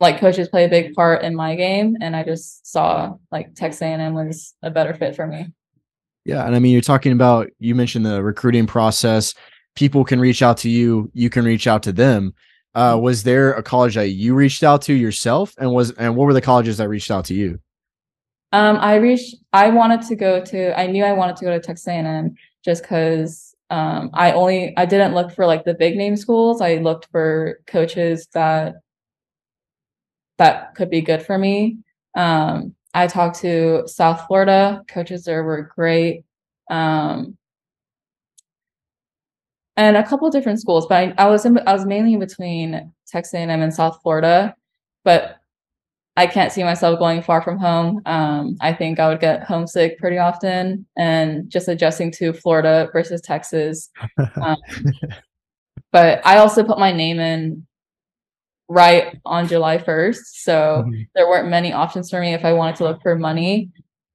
like 0.00 0.18
coaches 0.18 0.48
play 0.48 0.64
a 0.64 0.68
big 0.68 0.94
part 0.94 1.22
in 1.22 1.34
my 1.34 1.54
game, 1.56 1.96
and 2.00 2.14
I 2.14 2.22
just 2.22 2.66
saw 2.70 3.14
like 3.30 3.54
Texas 3.54 3.82
A&M 3.82 4.14
was 4.14 4.54
a 4.62 4.70
better 4.70 4.94
fit 4.94 5.16
for 5.16 5.26
me. 5.26 5.46
Yeah, 6.24 6.44
and 6.44 6.56
I 6.56 6.58
mean, 6.58 6.72
you're 6.72 6.82
talking 6.82 7.12
about 7.12 7.50
you 7.58 7.74
mentioned 7.74 8.04
the 8.04 8.22
recruiting 8.22 8.66
process. 8.66 9.34
People 9.74 10.04
can 10.04 10.20
reach 10.20 10.42
out 10.42 10.56
to 10.58 10.70
you. 10.70 11.10
You 11.14 11.30
can 11.30 11.44
reach 11.44 11.66
out 11.66 11.82
to 11.84 11.92
them. 11.92 12.34
Uh, 12.74 12.98
was 13.00 13.22
there 13.22 13.52
a 13.54 13.62
college 13.62 13.94
that 13.94 14.08
you 14.08 14.34
reached 14.34 14.62
out 14.62 14.82
to 14.82 14.92
yourself, 14.92 15.54
and 15.58 15.72
was 15.72 15.92
and 15.92 16.16
what 16.16 16.26
were 16.26 16.34
the 16.34 16.40
colleges 16.40 16.78
that 16.78 16.88
reached 16.88 17.10
out 17.10 17.24
to 17.26 17.34
you? 17.34 17.58
Um, 18.52 18.76
I 18.76 18.96
reached. 18.96 19.36
I 19.52 19.70
wanted 19.70 20.02
to 20.02 20.16
go 20.16 20.44
to. 20.44 20.78
I 20.78 20.86
knew 20.86 21.04
I 21.04 21.12
wanted 21.12 21.36
to 21.36 21.44
go 21.44 21.50
to 21.50 21.60
Texas 21.60 21.88
A&M 21.88 22.34
just 22.64 22.82
because 22.82 23.54
um, 23.70 24.10
I 24.14 24.32
only. 24.32 24.76
I 24.76 24.86
didn't 24.86 25.14
look 25.14 25.32
for 25.32 25.46
like 25.46 25.64
the 25.64 25.74
big 25.74 25.96
name 25.96 26.16
schools. 26.16 26.60
I 26.60 26.76
looked 26.76 27.08
for 27.10 27.60
coaches 27.66 28.28
that 28.32 28.76
that 30.38 30.74
could 30.74 30.90
be 30.90 31.00
good 31.00 31.22
for 31.22 31.38
me. 31.38 31.78
Um, 32.14 32.74
I 32.94 33.06
talked 33.08 33.40
to 33.40 33.82
South 33.86 34.26
Florida 34.26 34.82
coaches 34.88 35.24
there 35.24 35.44
were 35.44 35.70
great, 35.74 36.24
um, 36.70 37.36
and 39.76 39.96
a 39.96 40.06
couple 40.06 40.30
different 40.30 40.60
schools. 40.60 40.86
But 40.86 41.14
I, 41.18 41.24
I 41.24 41.28
was 41.28 41.44
in. 41.44 41.58
I 41.66 41.72
was 41.72 41.84
mainly 41.84 42.14
in 42.14 42.20
between 42.20 42.92
Texas 43.08 43.34
A&M 43.34 43.50
and 43.50 43.74
South 43.74 44.00
Florida, 44.02 44.54
but 45.04 45.40
I 46.18 46.26
can't 46.26 46.50
see 46.50 46.64
myself 46.64 46.98
going 46.98 47.20
far 47.22 47.42
from 47.42 47.58
home. 47.58 48.00
Um, 48.06 48.56
I 48.60 48.72
think 48.72 48.98
I 48.98 49.08
would 49.08 49.20
get 49.20 49.44
homesick 49.44 49.98
pretty 49.98 50.16
often, 50.18 50.86
and 50.96 51.48
just 51.50 51.68
adjusting 51.68 52.10
to 52.12 52.32
Florida 52.32 52.88
versus 52.92 53.20
Texas. 53.20 53.90
Um, 54.42 54.56
but 55.92 56.20
I 56.26 56.38
also 56.38 56.62
put 56.64 56.78
my 56.78 56.92
name 56.92 57.20
in 57.20 57.66
right 58.68 59.18
on 59.24 59.46
July 59.46 59.78
1st. 59.78 60.42
So 60.44 60.84
Mhm. 60.86 61.06
there 61.14 61.28
weren't 61.28 61.48
many 61.48 61.72
options 61.72 62.10
for 62.10 62.20
me 62.20 62.34
if 62.34 62.44
I 62.44 62.52
wanted 62.52 62.76
to 62.76 62.84
look 62.84 63.00
for 63.02 63.14
money. 63.16 63.70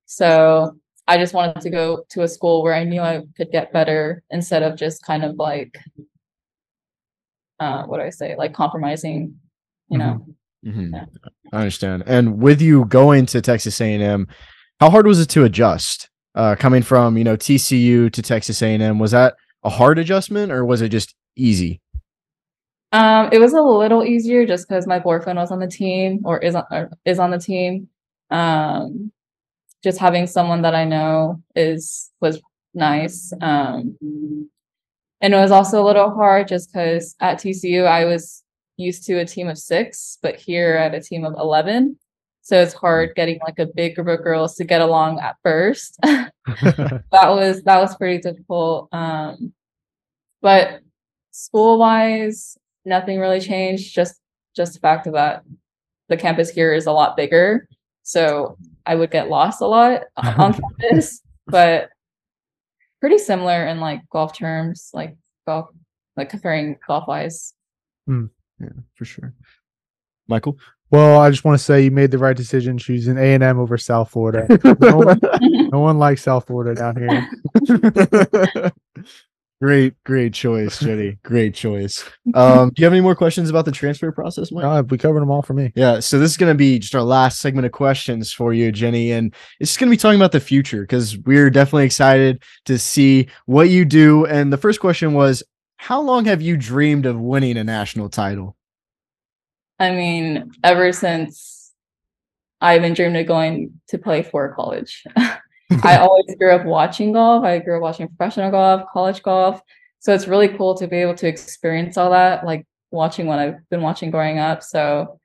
So 0.05 0.75
I 1.07 1.17
just 1.17 1.33
wanted 1.33 1.61
to 1.61 1.69
go 1.69 2.03
to 2.09 2.21
a 2.23 2.27
school 2.27 2.61
where 2.63 2.73
I 2.73 2.83
knew 2.83 3.01
I 3.01 3.23
could 3.37 3.51
get 3.51 3.71
better 3.73 4.23
instead 4.29 4.63
of 4.63 4.75
just 4.77 5.03
kind 5.05 5.23
of 5.23 5.35
like, 5.37 5.77
uh, 7.59 7.83
what 7.85 7.97
do 7.97 8.03
I 8.03 8.09
say, 8.09 8.35
like 8.35 8.53
compromising, 8.53 9.39
you 9.89 9.97
know. 9.97 10.25
Mhm. 10.65 10.91
Yeah. 10.93 11.05
I 11.53 11.57
understand. 11.57 12.03
And 12.05 12.39
with 12.39 12.61
you 12.61 12.85
going 12.85 13.25
to 13.27 13.41
Texas 13.41 13.79
A&M, 13.81 14.27
how 14.79 14.89
hard 14.89 15.07
was 15.07 15.19
it 15.19 15.29
to 15.29 15.43
adjust? 15.43 16.09
Uh, 16.33 16.55
coming 16.55 16.81
from 16.81 17.17
you 17.17 17.23
know 17.25 17.35
TCU 17.35 18.09
to 18.09 18.21
Texas 18.21 18.61
A&M, 18.61 18.99
was 18.99 19.11
that 19.11 19.35
a 19.63 19.69
hard 19.69 19.99
adjustment 19.99 20.51
or 20.51 20.63
was 20.65 20.81
it 20.81 20.89
just 20.89 21.13
easy? 21.35 21.81
Um, 22.93 23.29
it 23.31 23.39
was 23.39 23.53
a 23.53 23.61
little 23.61 24.03
easier 24.03 24.45
just 24.45 24.67
because 24.67 24.87
my 24.87 24.99
boyfriend 24.99 25.37
was 25.39 25.51
on 25.51 25.59
the 25.59 25.67
team 25.67 26.21
or 26.23 26.39
is 26.39 26.55
on 26.55 26.63
or 26.71 26.89
is 27.05 27.19
on 27.19 27.31
the 27.31 27.39
team. 27.39 27.89
Um, 28.29 29.11
just 29.83 29.97
having 29.97 30.27
someone 30.27 30.61
that 30.61 30.75
I 30.75 30.85
know 30.85 31.41
is 31.55 32.09
was 32.21 32.41
nice. 32.73 33.33
Um, 33.41 33.97
and 35.21 35.33
it 35.33 35.37
was 35.37 35.51
also 35.51 35.83
a 35.83 35.85
little 35.85 36.11
hard 36.11 36.47
just 36.47 36.71
because 36.71 37.15
at 37.19 37.39
TCU 37.39 37.85
I 37.85 38.05
was 38.05 38.40
used 38.81 39.05
to 39.05 39.19
a 39.19 39.25
team 39.25 39.47
of 39.47 39.57
six, 39.57 40.17
but 40.21 40.35
here 40.35 40.75
at 40.75 40.93
a 40.93 41.01
team 41.01 41.25
of 41.25 41.33
eleven. 41.33 41.97
So 42.43 42.59
it's 42.59 42.73
hard 42.73 43.13
getting 43.15 43.39
like 43.45 43.59
a 43.59 43.67
big 43.67 43.95
group 43.95 44.07
of 44.07 44.23
girls 44.23 44.55
to 44.55 44.63
get 44.63 44.81
along 44.81 45.19
at 45.19 45.37
first. 45.43 45.97
that 46.03 47.01
was 47.13 47.63
that 47.63 47.79
was 47.79 47.95
pretty 47.95 48.19
difficult. 48.19 48.89
Um, 48.91 49.53
but 50.41 50.81
school 51.31 51.77
wise, 51.77 52.57
nothing 52.83 53.19
really 53.19 53.39
changed. 53.39 53.93
Just 53.93 54.15
just 54.55 54.73
the 54.73 54.79
fact 54.79 55.05
that 55.05 55.43
the 56.09 56.17
campus 56.17 56.49
here 56.49 56.73
is 56.73 56.87
a 56.87 56.91
lot 56.91 57.15
bigger, 57.15 57.67
so 58.03 58.57
I 58.85 58.95
would 58.95 59.11
get 59.11 59.29
lost 59.29 59.61
a 59.61 59.67
lot 59.67 60.01
on 60.17 60.53
campus. 60.53 61.21
But 61.47 61.89
pretty 62.99 63.17
similar 63.17 63.67
in 63.67 63.79
like 63.79 64.01
golf 64.09 64.37
terms, 64.37 64.89
like 64.93 65.15
golf, 65.45 65.69
like 66.17 66.29
comparing 66.29 66.77
golf 66.87 67.07
wise. 67.07 67.53
Yeah, 68.61 68.69
for 68.95 69.05
sure. 69.05 69.33
Michael. 70.27 70.57
Well, 70.89 71.19
I 71.21 71.29
just 71.29 71.45
want 71.45 71.57
to 71.57 71.63
say 71.63 71.83
you 71.83 71.91
made 71.91 72.11
the 72.11 72.17
right 72.17 72.35
decision 72.35 72.77
choosing 72.77 73.17
A 73.17 73.33
and 73.33 73.43
M 73.43 73.59
over 73.59 73.77
South 73.77 74.11
Florida. 74.11 74.45
No 74.81 74.97
one, 74.97 75.19
no 75.71 75.79
one 75.79 75.97
likes 75.97 76.23
South 76.23 76.47
Florida 76.47 76.75
down 76.75 76.97
here. 76.97 78.71
Great, 79.61 79.93
great 80.03 80.33
choice, 80.33 80.79
Jennie. 80.79 81.19
Great 81.21 81.53
choice. 81.53 82.03
Um, 82.33 82.69
do 82.69 82.81
you 82.81 82.85
have 82.85 82.93
any 82.93 83.01
more 83.01 83.15
questions 83.15 83.47
about 83.47 83.65
the 83.65 83.71
transfer 83.71 84.11
process, 84.11 84.51
Mike? 84.51 84.65
Uh, 84.65 84.81
we 84.89 84.97
covered 84.97 85.21
them 85.21 85.29
all 85.29 85.43
for 85.43 85.53
me. 85.53 85.71
Yeah, 85.75 85.99
so 85.99 86.17
this 86.17 86.31
is 86.31 86.37
going 86.37 86.51
to 86.51 86.57
be 86.57 86.79
just 86.79 86.95
our 86.95 87.03
last 87.03 87.39
segment 87.39 87.67
of 87.67 87.71
questions 87.71 88.33
for 88.33 88.53
you, 88.53 88.71
Jennie, 88.71 89.11
and 89.11 89.31
it's 89.59 89.69
just 89.69 89.79
going 89.79 89.87
to 89.87 89.95
be 89.95 90.01
talking 90.01 90.19
about 90.19 90.31
the 90.31 90.39
future 90.39 90.81
because 90.81 91.15
we're 91.19 91.51
definitely 91.51 91.85
excited 91.85 92.41
to 92.65 92.79
see 92.79 93.27
what 93.45 93.69
you 93.69 93.85
do. 93.85 94.25
And 94.25 94.51
the 94.51 94.57
first 94.57 94.79
question 94.79 95.13
was, 95.13 95.43
how 95.81 95.99
long 95.99 96.25
have 96.25 96.43
you 96.43 96.57
dreamed 96.57 97.07
of 97.07 97.19
winning 97.19 97.57
a 97.57 97.63
national 97.63 98.07
title? 98.07 98.55
I 99.79 99.89
mean, 99.89 100.51
ever 100.63 100.93
since 100.93 101.71
I've 102.61 102.83
been 102.83 102.93
dreaming 102.93 103.21
of 103.21 103.27
going 103.27 103.81
to 103.87 103.97
play 103.97 104.21
for 104.21 104.53
college. 104.53 105.03
I 105.17 105.97
always 105.97 106.35
grew 106.37 106.51
up 106.51 106.65
watching 106.65 107.13
golf. 107.13 107.43
I 107.43 107.57
grew 107.57 107.77
up 107.77 107.81
watching 107.81 108.07
professional 108.07 108.51
golf, 108.51 108.83
college 108.93 109.23
golf. 109.23 109.59
So 109.97 110.13
it's 110.13 110.27
really 110.27 110.49
cool 110.49 110.75
to 110.75 110.87
be 110.87 110.97
able 110.97 111.15
to 111.15 111.27
experience 111.27 111.97
all 111.97 112.11
that, 112.11 112.45
like 112.45 112.67
watching 112.91 113.25
what 113.25 113.39
I've 113.39 113.67
been 113.71 113.81
watching 113.81 114.11
growing 114.11 114.37
up. 114.37 114.61
So 114.61 115.19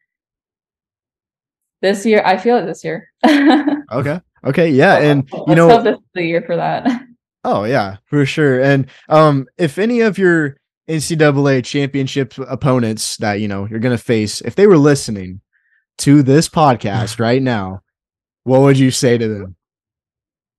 this 1.83 2.07
year, 2.07 2.23
I 2.25 2.38
feel 2.38 2.57
it 2.57 2.64
this 2.64 2.83
year. 2.83 3.11
okay. 3.92 4.23
Okay. 4.42 4.71
Yeah. 4.71 4.97
And 5.01 5.29
you 5.49 5.55
know, 5.55 5.83
this 5.83 5.99
is 5.99 6.05
the 6.14 6.25
year 6.25 6.40
for 6.40 6.57
that. 6.57 7.03
Oh 7.46 7.62
yeah, 7.62 7.98
for 8.06 8.26
sure. 8.26 8.61
And 8.61 8.88
um, 9.09 9.46
if 9.56 9.78
any 9.78 10.00
of 10.00 10.18
your 10.18 10.56
NCAA 10.88 11.64
championship 11.64 12.35
opponents 12.38 13.16
that 13.18 13.35
you 13.35 13.46
know 13.46 13.66
you're 13.70 13.78
gonna 13.78 13.96
face, 13.96 14.40
if 14.40 14.56
they 14.56 14.66
were 14.66 14.76
listening 14.76 15.40
to 15.98 16.24
this 16.24 16.48
podcast 16.48 17.20
right 17.20 17.40
now, 17.40 17.82
what 18.42 18.62
would 18.62 18.76
you 18.76 18.90
say 18.90 19.16
to 19.16 19.28
them? 19.28 19.54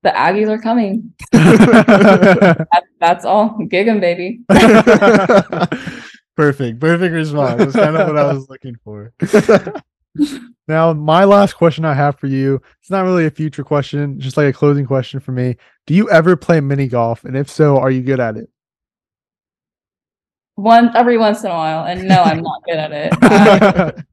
The 0.03 0.11
Aggies 0.11 0.47
are 0.47 0.61
coming. 0.61 1.13
That, 1.33 2.83
that's 3.01 3.25
all. 3.25 3.57
Gig 3.69 3.89
'em, 3.89 3.99
baby. 3.99 4.39
perfect, 6.37 6.79
perfect 6.79 7.13
response. 7.13 7.57
That's 7.57 7.75
kind 7.75 7.97
of 7.97 8.07
what 8.07 8.17
I 8.17 8.31
was 8.31 8.47
looking 8.47 8.77
for. 8.85 9.11
Now, 10.67 10.91
my 10.91 11.23
last 11.23 11.53
question 11.53 11.85
I 11.85 11.93
have 11.93 12.19
for 12.19 12.27
you, 12.27 12.61
it's 12.81 12.89
not 12.89 13.05
really 13.05 13.25
a 13.25 13.31
future 13.31 13.63
question, 13.63 14.19
just 14.19 14.35
like 14.35 14.47
a 14.47 14.53
closing 14.53 14.85
question 14.85 15.21
for 15.21 15.31
me. 15.31 15.55
Do 15.85 15.93
you 15.93 16.09
ever 16.09 16.35
play 16.35 16.59
mini 16.59 16.87
golf? 16.87 17.23
And 17.23 17.37
if 17.37 17.49
so, 17.49 17.77
are 17.77 17.89
you 17.89 18.01
good 18.01 18.19
at 18.19 18.35
it? 18.35 18.49
Once 20.57 20.91
every 20.95 21.17
once 21.17 21.41
in 21.43 21.51
a 21.51 21.53
while. 21.53 21.85
And 21.85 22.07
no, 22.07 22.21
I'm 22.21 22.41
not 22.41 22.63
good 22.65 22.75
at 22.75 22.91
it. 22.91 23.13
I, 23.21 23.57
um, 23.97 24.05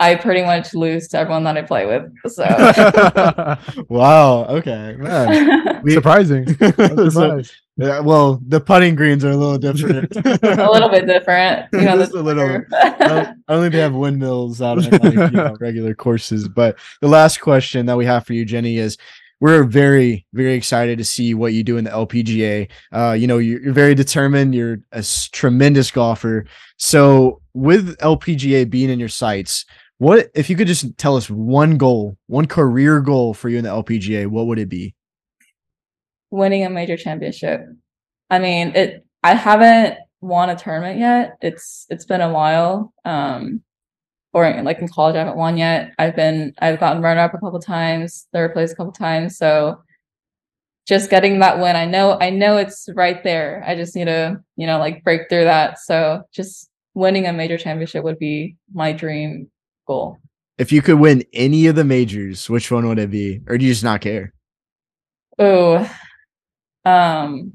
I 0.00 0.14
pretty 0.14 0.42
much 0.42 0.74
lose 0.74 1.08
to 1.08 1.18
everyone 1.18 1.42
that 1.44 1.56
I 1.56 1.62
play 1.62 1.84
with. 1.86 2.04
So 2.32 2.44
wow. 3.88 4.44
Okay. 4.46 4.96
Man. 4.98 5.80
We- 5.82 5.92
Surprising. 5.92 6.46
I'm 6.60 6.72
So- 6.76 7.08
surprised. 7.10 7.52
yeah, 7.76 8.00
well, 8.00 8.40
the 8.48 8.60
putting 8.60 8.94
greens 8.96 9.24
are 9.24 9.30
a 9.30 9.36
little 9.36 9.58
different. 9.58 10.14
a 10.16 10.70
little 10.70 10.88
bit 10.88 11.06
different. 11.06 11.66
You 11.72 11.82
know, 11.82 11.96
Just 11.98 12.12
the 12.12 12.18
a 12.18 12.20
little. 12.22 12.62
I 12.72 12.90
don't- 12.98 13.28
I 13.48 13.52
don't 13.54 13.62
think 13.62 13.72
they 13.72 13.78
have 13.80 13.94
windmills 13.94 14.60
out 14.60 14.78
on 14.78 14.90
like, 14.90 15.02
you 15.14 15.30
know, 15.30 15.56
regular 15.60 15.94
courses. 15.94 16.48
But 16.48 16.76
the 17.00 17.08
last 17.08 17.40
question 17.40 17.86
that 17.86 17.96
we 17.96 18.04
have 18.06 18.26
for 18.26 18.32
you, 18.34 18.44
Jennie, 18.44 18.76
is 18.78 18.98
we're 19.40 19.62
very, 19.64 20.26
very 20.32 20.54
excited 20.54 20.98
to 20.98 21.04
see 21.04 21.32
what 21.32 21.52
you 21.52 21.62
do 21.62 21.76
in 21.76 21.84
the 21.84 21.90
LPGA. 21.90 22.68
Uh, 22.92 23.12
you 23.12 23.26
know, 23.28 23.38
you're, 23.38 23.62
you're 23.62 23.72
very 23.72 23.94
determined. 23.94 24.54
You're 24.54 24.80
a 24.92 24.98
s- 24.98 25.28
tremendous 25.28 25.90
golfer. 25.92 26.44
So 26.76 27.40
with 27.54 27.96
LPGA 27.98 28.68
being 28.68 28.90
in 28.90 28.98
your 28.98 29.08
sights, 29.08 29.64
what 29.98 30.30
if 30.34 30.48
you 30.48 30.56
could 30.56 30.68
just 30.68 30.96
tell 30.98 31.16
us 31.16 31.28
one 31.28 31.76
goal, 31.76 32.16
one 32.26 32.46
career 32.46 33.00
goal 33.00 33.34
for 33.34 33.48
you 33.48 33.58
in 33.58 33.64
the 33.64 33.70
LPGA? 33.70 34.26
What 34.26 34.46
would 34.46 34.58
it 34.58 34.68
be? 34.68 34.94
winning 36.30 36.64
a 36.64 36.70
major 36.70 36.96
championship. 36.96 37.62
I 38.30 38.38
mean, 38.38 38.72
it 38.74 39.04
I 39.22 39.34
haven't 39.34 39.98
won 40.20 40.50
a 40.50 40.56
tournament 40.56 40.98
yet. 40.98 41.36
It's 41.40 41.86
it's 41.90 42.04
been 42.04 42.20
a 42.20 42.32
while. 42.32 42.92
Um 43.04 43.62
or 44.32 44.62
like 44.62 44.78
in 44.80 44.88
college 44.88 45.16
I 45.16 45.20
haven't 45.20 45.36
won 45.36 45.56
yet. 45.56 45.92
I've 45.98 46.16
been 46.16 46.52
I've 46.58 46.80
gotten 46.80 47.02
runner 47.02 47.20
up 47.20 47.34
a 47.34 47.38
couple 47.38 47.60
times, 47.60 48.26
third 48.32 48.52
place 48.52 48.72
a 48.72 48.76
couple 48.76 48.92
times. 48.92 49.38
So 49.38 49.82
just 50.86 51.10
getting 51.10 51.38
that 51.40 51.58
win, 51.58 51.76
I 51.76 51.84
know 51.86 52.18
I 52.20 52.30
know 52.30 52.56
it's 52.56 52.88
right 52.94 53.22
there. 53.24 53.62
I 53.66 53.74
just 53.74 53.94
need 53.96 54.06
to, 54.06 54.40
you 54.56 54.66
know, 54.66 54.78
like 54.78 55.04
break 55.04 55.28
through 55.28 55.44
that. 55.44 55.78
So 55.78 56.22
just 56.32 56.70
winning 56.94 57.26
a 57.26 57.32
major 57.32 57.58
championship 57.58 58.04
would 58.04 58.18
be 58.18 58.56
my 58.72 58.92
dream 58.92 59.50
goal. 59.88 60.18
If 60.58 60.70
you 60.70 60.82
could 60.82 61.00
win 61.00 61.24
any 61.32 61.66
of 61.66 61.74
the 61.74 61.84
majors, 61.84 62.48
which 62.48 62.70
one 62.70 62.86
would 62.86 62.98
it 62.98 63.10
be? 63.10 63.40
Or 63.48 63.58
do 63.58 63.64
you 63.64 63.72
just 63.72 63.84
not 63.84 64.00
care? 64.00 64.32
Oh, 65.38 65.88
um, 66.84 67.52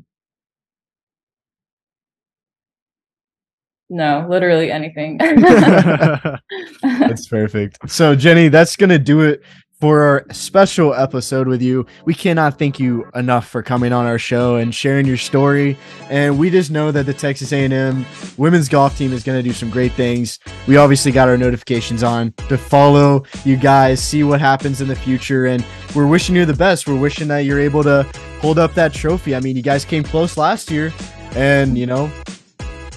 no, 3.90 4.26
literally 4.30 4.72
anything. 4.72 5.18
That's 6.82 7.28
perfect. 7.28 7.90
So, 7.90 8.16
Jennie, 8.16 8.48
that's 8.48 8.76
going 8.76 8.90
to 8.90 9.00
do 9.00 9.22
it 9.22 9.44
for 9.84 10.02
our 10.02 10.26
special 10.32 10.94
episode 10.94 11.46
with 11.46 11.62
you. 11.62 11.86
We 12.06 12.14
cannot 12.14 12.58
thank 12.58 12.80
you 12.80 13.06
enough 13.16 13.50
for 13.50 13.62
coming 13.62 13.92
on 13.92 14.06
our 14.06 14.18
show 14.18 14.56
and 14.56 14.74
sharing 14.74 15.06
your 15.06 15.18
story. 15.18 15.78
And 16.10 16.40
we 16.40 16.50
just 16.50 16.72
know 16.72 16.90
that 16.94 17.06
the 17.06 17.14
Texas 17.14 17.52
A&M 17.52 18.06
women's 18.38 18.70
golf 18.70 18.98
team 18.98 19.12
is 19.12 19.26
going 19.26 19.38
to 19.38 19.44
do 19.44 19.54
some 19.54 19.70
great 19.70 19.92
things. 19.92 20.40
We 20.70 20.78
obviously 20.78 21.12
got 21.12 21.28
our 21.28 21.38
notifications 21.38 22.02
on 22.02 22.32
to 22.48 22.58
follow 22.58 23.26
you 23.44 23.58
guys, 23.58 24.02
see 24.02 24.24
what 24.24 24.40
happens 24.40 24.80
in 24.80 24.88
the 24.88 24.96
future. 24.96 25.48
And 25.48 25.66
we're 25.94 26.08
wishing 26.08 26.38
you 26.38 26.46
the 26.46 26.54
best. 26.54 26.88
We're 26.88 26.98
wishing 26.98 27.28
that 27.28 27.40
you're 27.40 27.60
able 27.60 27.84
to 27.84 28.10
hold 28.40 28.60
up 28.60 28.74
that 28.76 28.94
trophy. 28.94 29.36
I 29.36 29.42
mean, 29.42 29.58
you 29.58 29.64
guys 29.64 29.84
came 29.84 30.06
close 30.06 30.38
last 30.38 30.72
year 30.72 30.94
and, 31.36 31.78
you 31.78 31.88
know, 31.88 32.10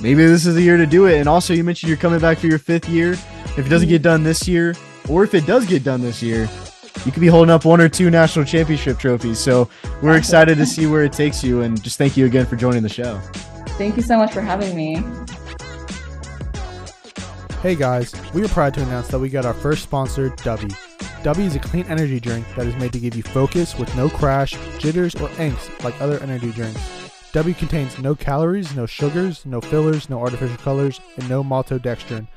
maybe 0.01 0.25
this 0.25 0.47
is 0.47 0.55
the 0.55 0.63
year 0.63 0.77
to 0.77 0.87
do 0.87 1.07
it. 1.07 1.19
And 1.19 1.29
also, 1.29 1.53
you 1.53 1.65
mentioned 1.65 1.89
you're 1.89 1.99
coming 1.99 2.21
back 2.21 2.39
for 2.39 2.47
your 2.47 2.61
fifth 2.61 2.89
year. 2.89 3.15
If 3.15 3.59
it 3.59 3.71
doesn't 3.71 3.89
get 3.89 4.03
done 4.03 4.23
this 4.23 4.47
year, 4.47 4.77
or 5.09 5.25
if 5.25 5.35
it 5.35 5.47
does 5.47 5.67
get 5.67 5.83
done 5.83 6.01
this 6.01 6.23
year, 6.23 6.49
you 7.05 7.13
could 7.13 7.21
be 7.21 7.27
holding 7.27 7.51
up 7.51 7.65
one 7.65 7.81
or 7.81 7.89
two 7.89 8.11
national 8.11 8.45
championship 8.45 8.99
trophies. 8.99 9.39
So 9.39 9.69
we're 10.03 10.17
excited 10.17 10.57
to 10.59 10.67
see 10.67 10.87
where 10.87 11.05
it 11.05 11.13
takes 11.13 11.43
you. 11.45 11.63
And 11.63 11.83
just 11.83 11.99
thank 11.99 12.17
you 12.17 12.27
again 12.27 12.47
for 12.47 12.57
joining 12.57 12.83
the 12.83 12.89
show. 12.89 13.19
Thank 13.79 13.97
you 13.97 14.03
so 14.03 14.17
much 14.17 14.33
for 14.33 14.41
having 14.41 14.75
me. 14.75 15.03
Hey 17.63 17.75
guys, 17.75 18.15
we 18.33 18.45
are 18.45 18.49
proud 18.49 18.75
to 18.75 18.83
announce 18.83 19.09
that 19.09 19.19
we 19.19 19.29
got 19.29 19.45
our 19.45 19.55
first 19.55 19.83
sponsor, 19.83 20.31
Dubby. 20.31 20.73
Dubby 21.23 21.47
is 21.47 21.57
a 21.57 21.59
clean 21.59 21.85
energy 21.87 22.21
drink 22.21 22.47
that 22.55 22.67
is 22.67 22.77
made 22.77 22.93
to 22.93 23.01
give 23.01 23.17
you 23.17 23.23
focus 23.23 23.77
with 23.77 23.95
no 23.97 24.09
crash, 24.09 24.53
jitters, 24.79 25.15
or 25.17 25.29
angst 25.31 25.83
like 25.83 26.01
other 26.01 26.21
energy 26.21 26.53
drinks. 26.53 26.79
Dubby 27.33 27.57
contains 27.57 27.99
no 27.99 28.15
calories, 28.15 28.75
no 28.77 28.87
sugars, 28.87 29.45
no 29.45 29.61
fillers, 29.61 30.09
no 30.09 30.21
artificial 30.21 30.57
colors, 30.59 31.01
and 31.17 31.29
no 31.29 31.43
maltodextrin. 31.43 32.29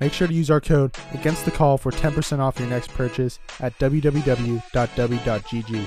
Make 0.00 0.12
sure 0.12 0.28
to 0.28 0.34
use 0.34 0.50
our 0.50 0.60
code 0.60 0.94
against 1.12 1.44
the 1.44 1.50
call 1.50 1.78
for 1.78 1.92
10% 1.92 2.38
off 2.38 2.58
your 2.58 2.68
next 2.68 2.90
purchase 2.90 3.38
at 3.60 3.78
www.dubby.gg. 3.78 5.86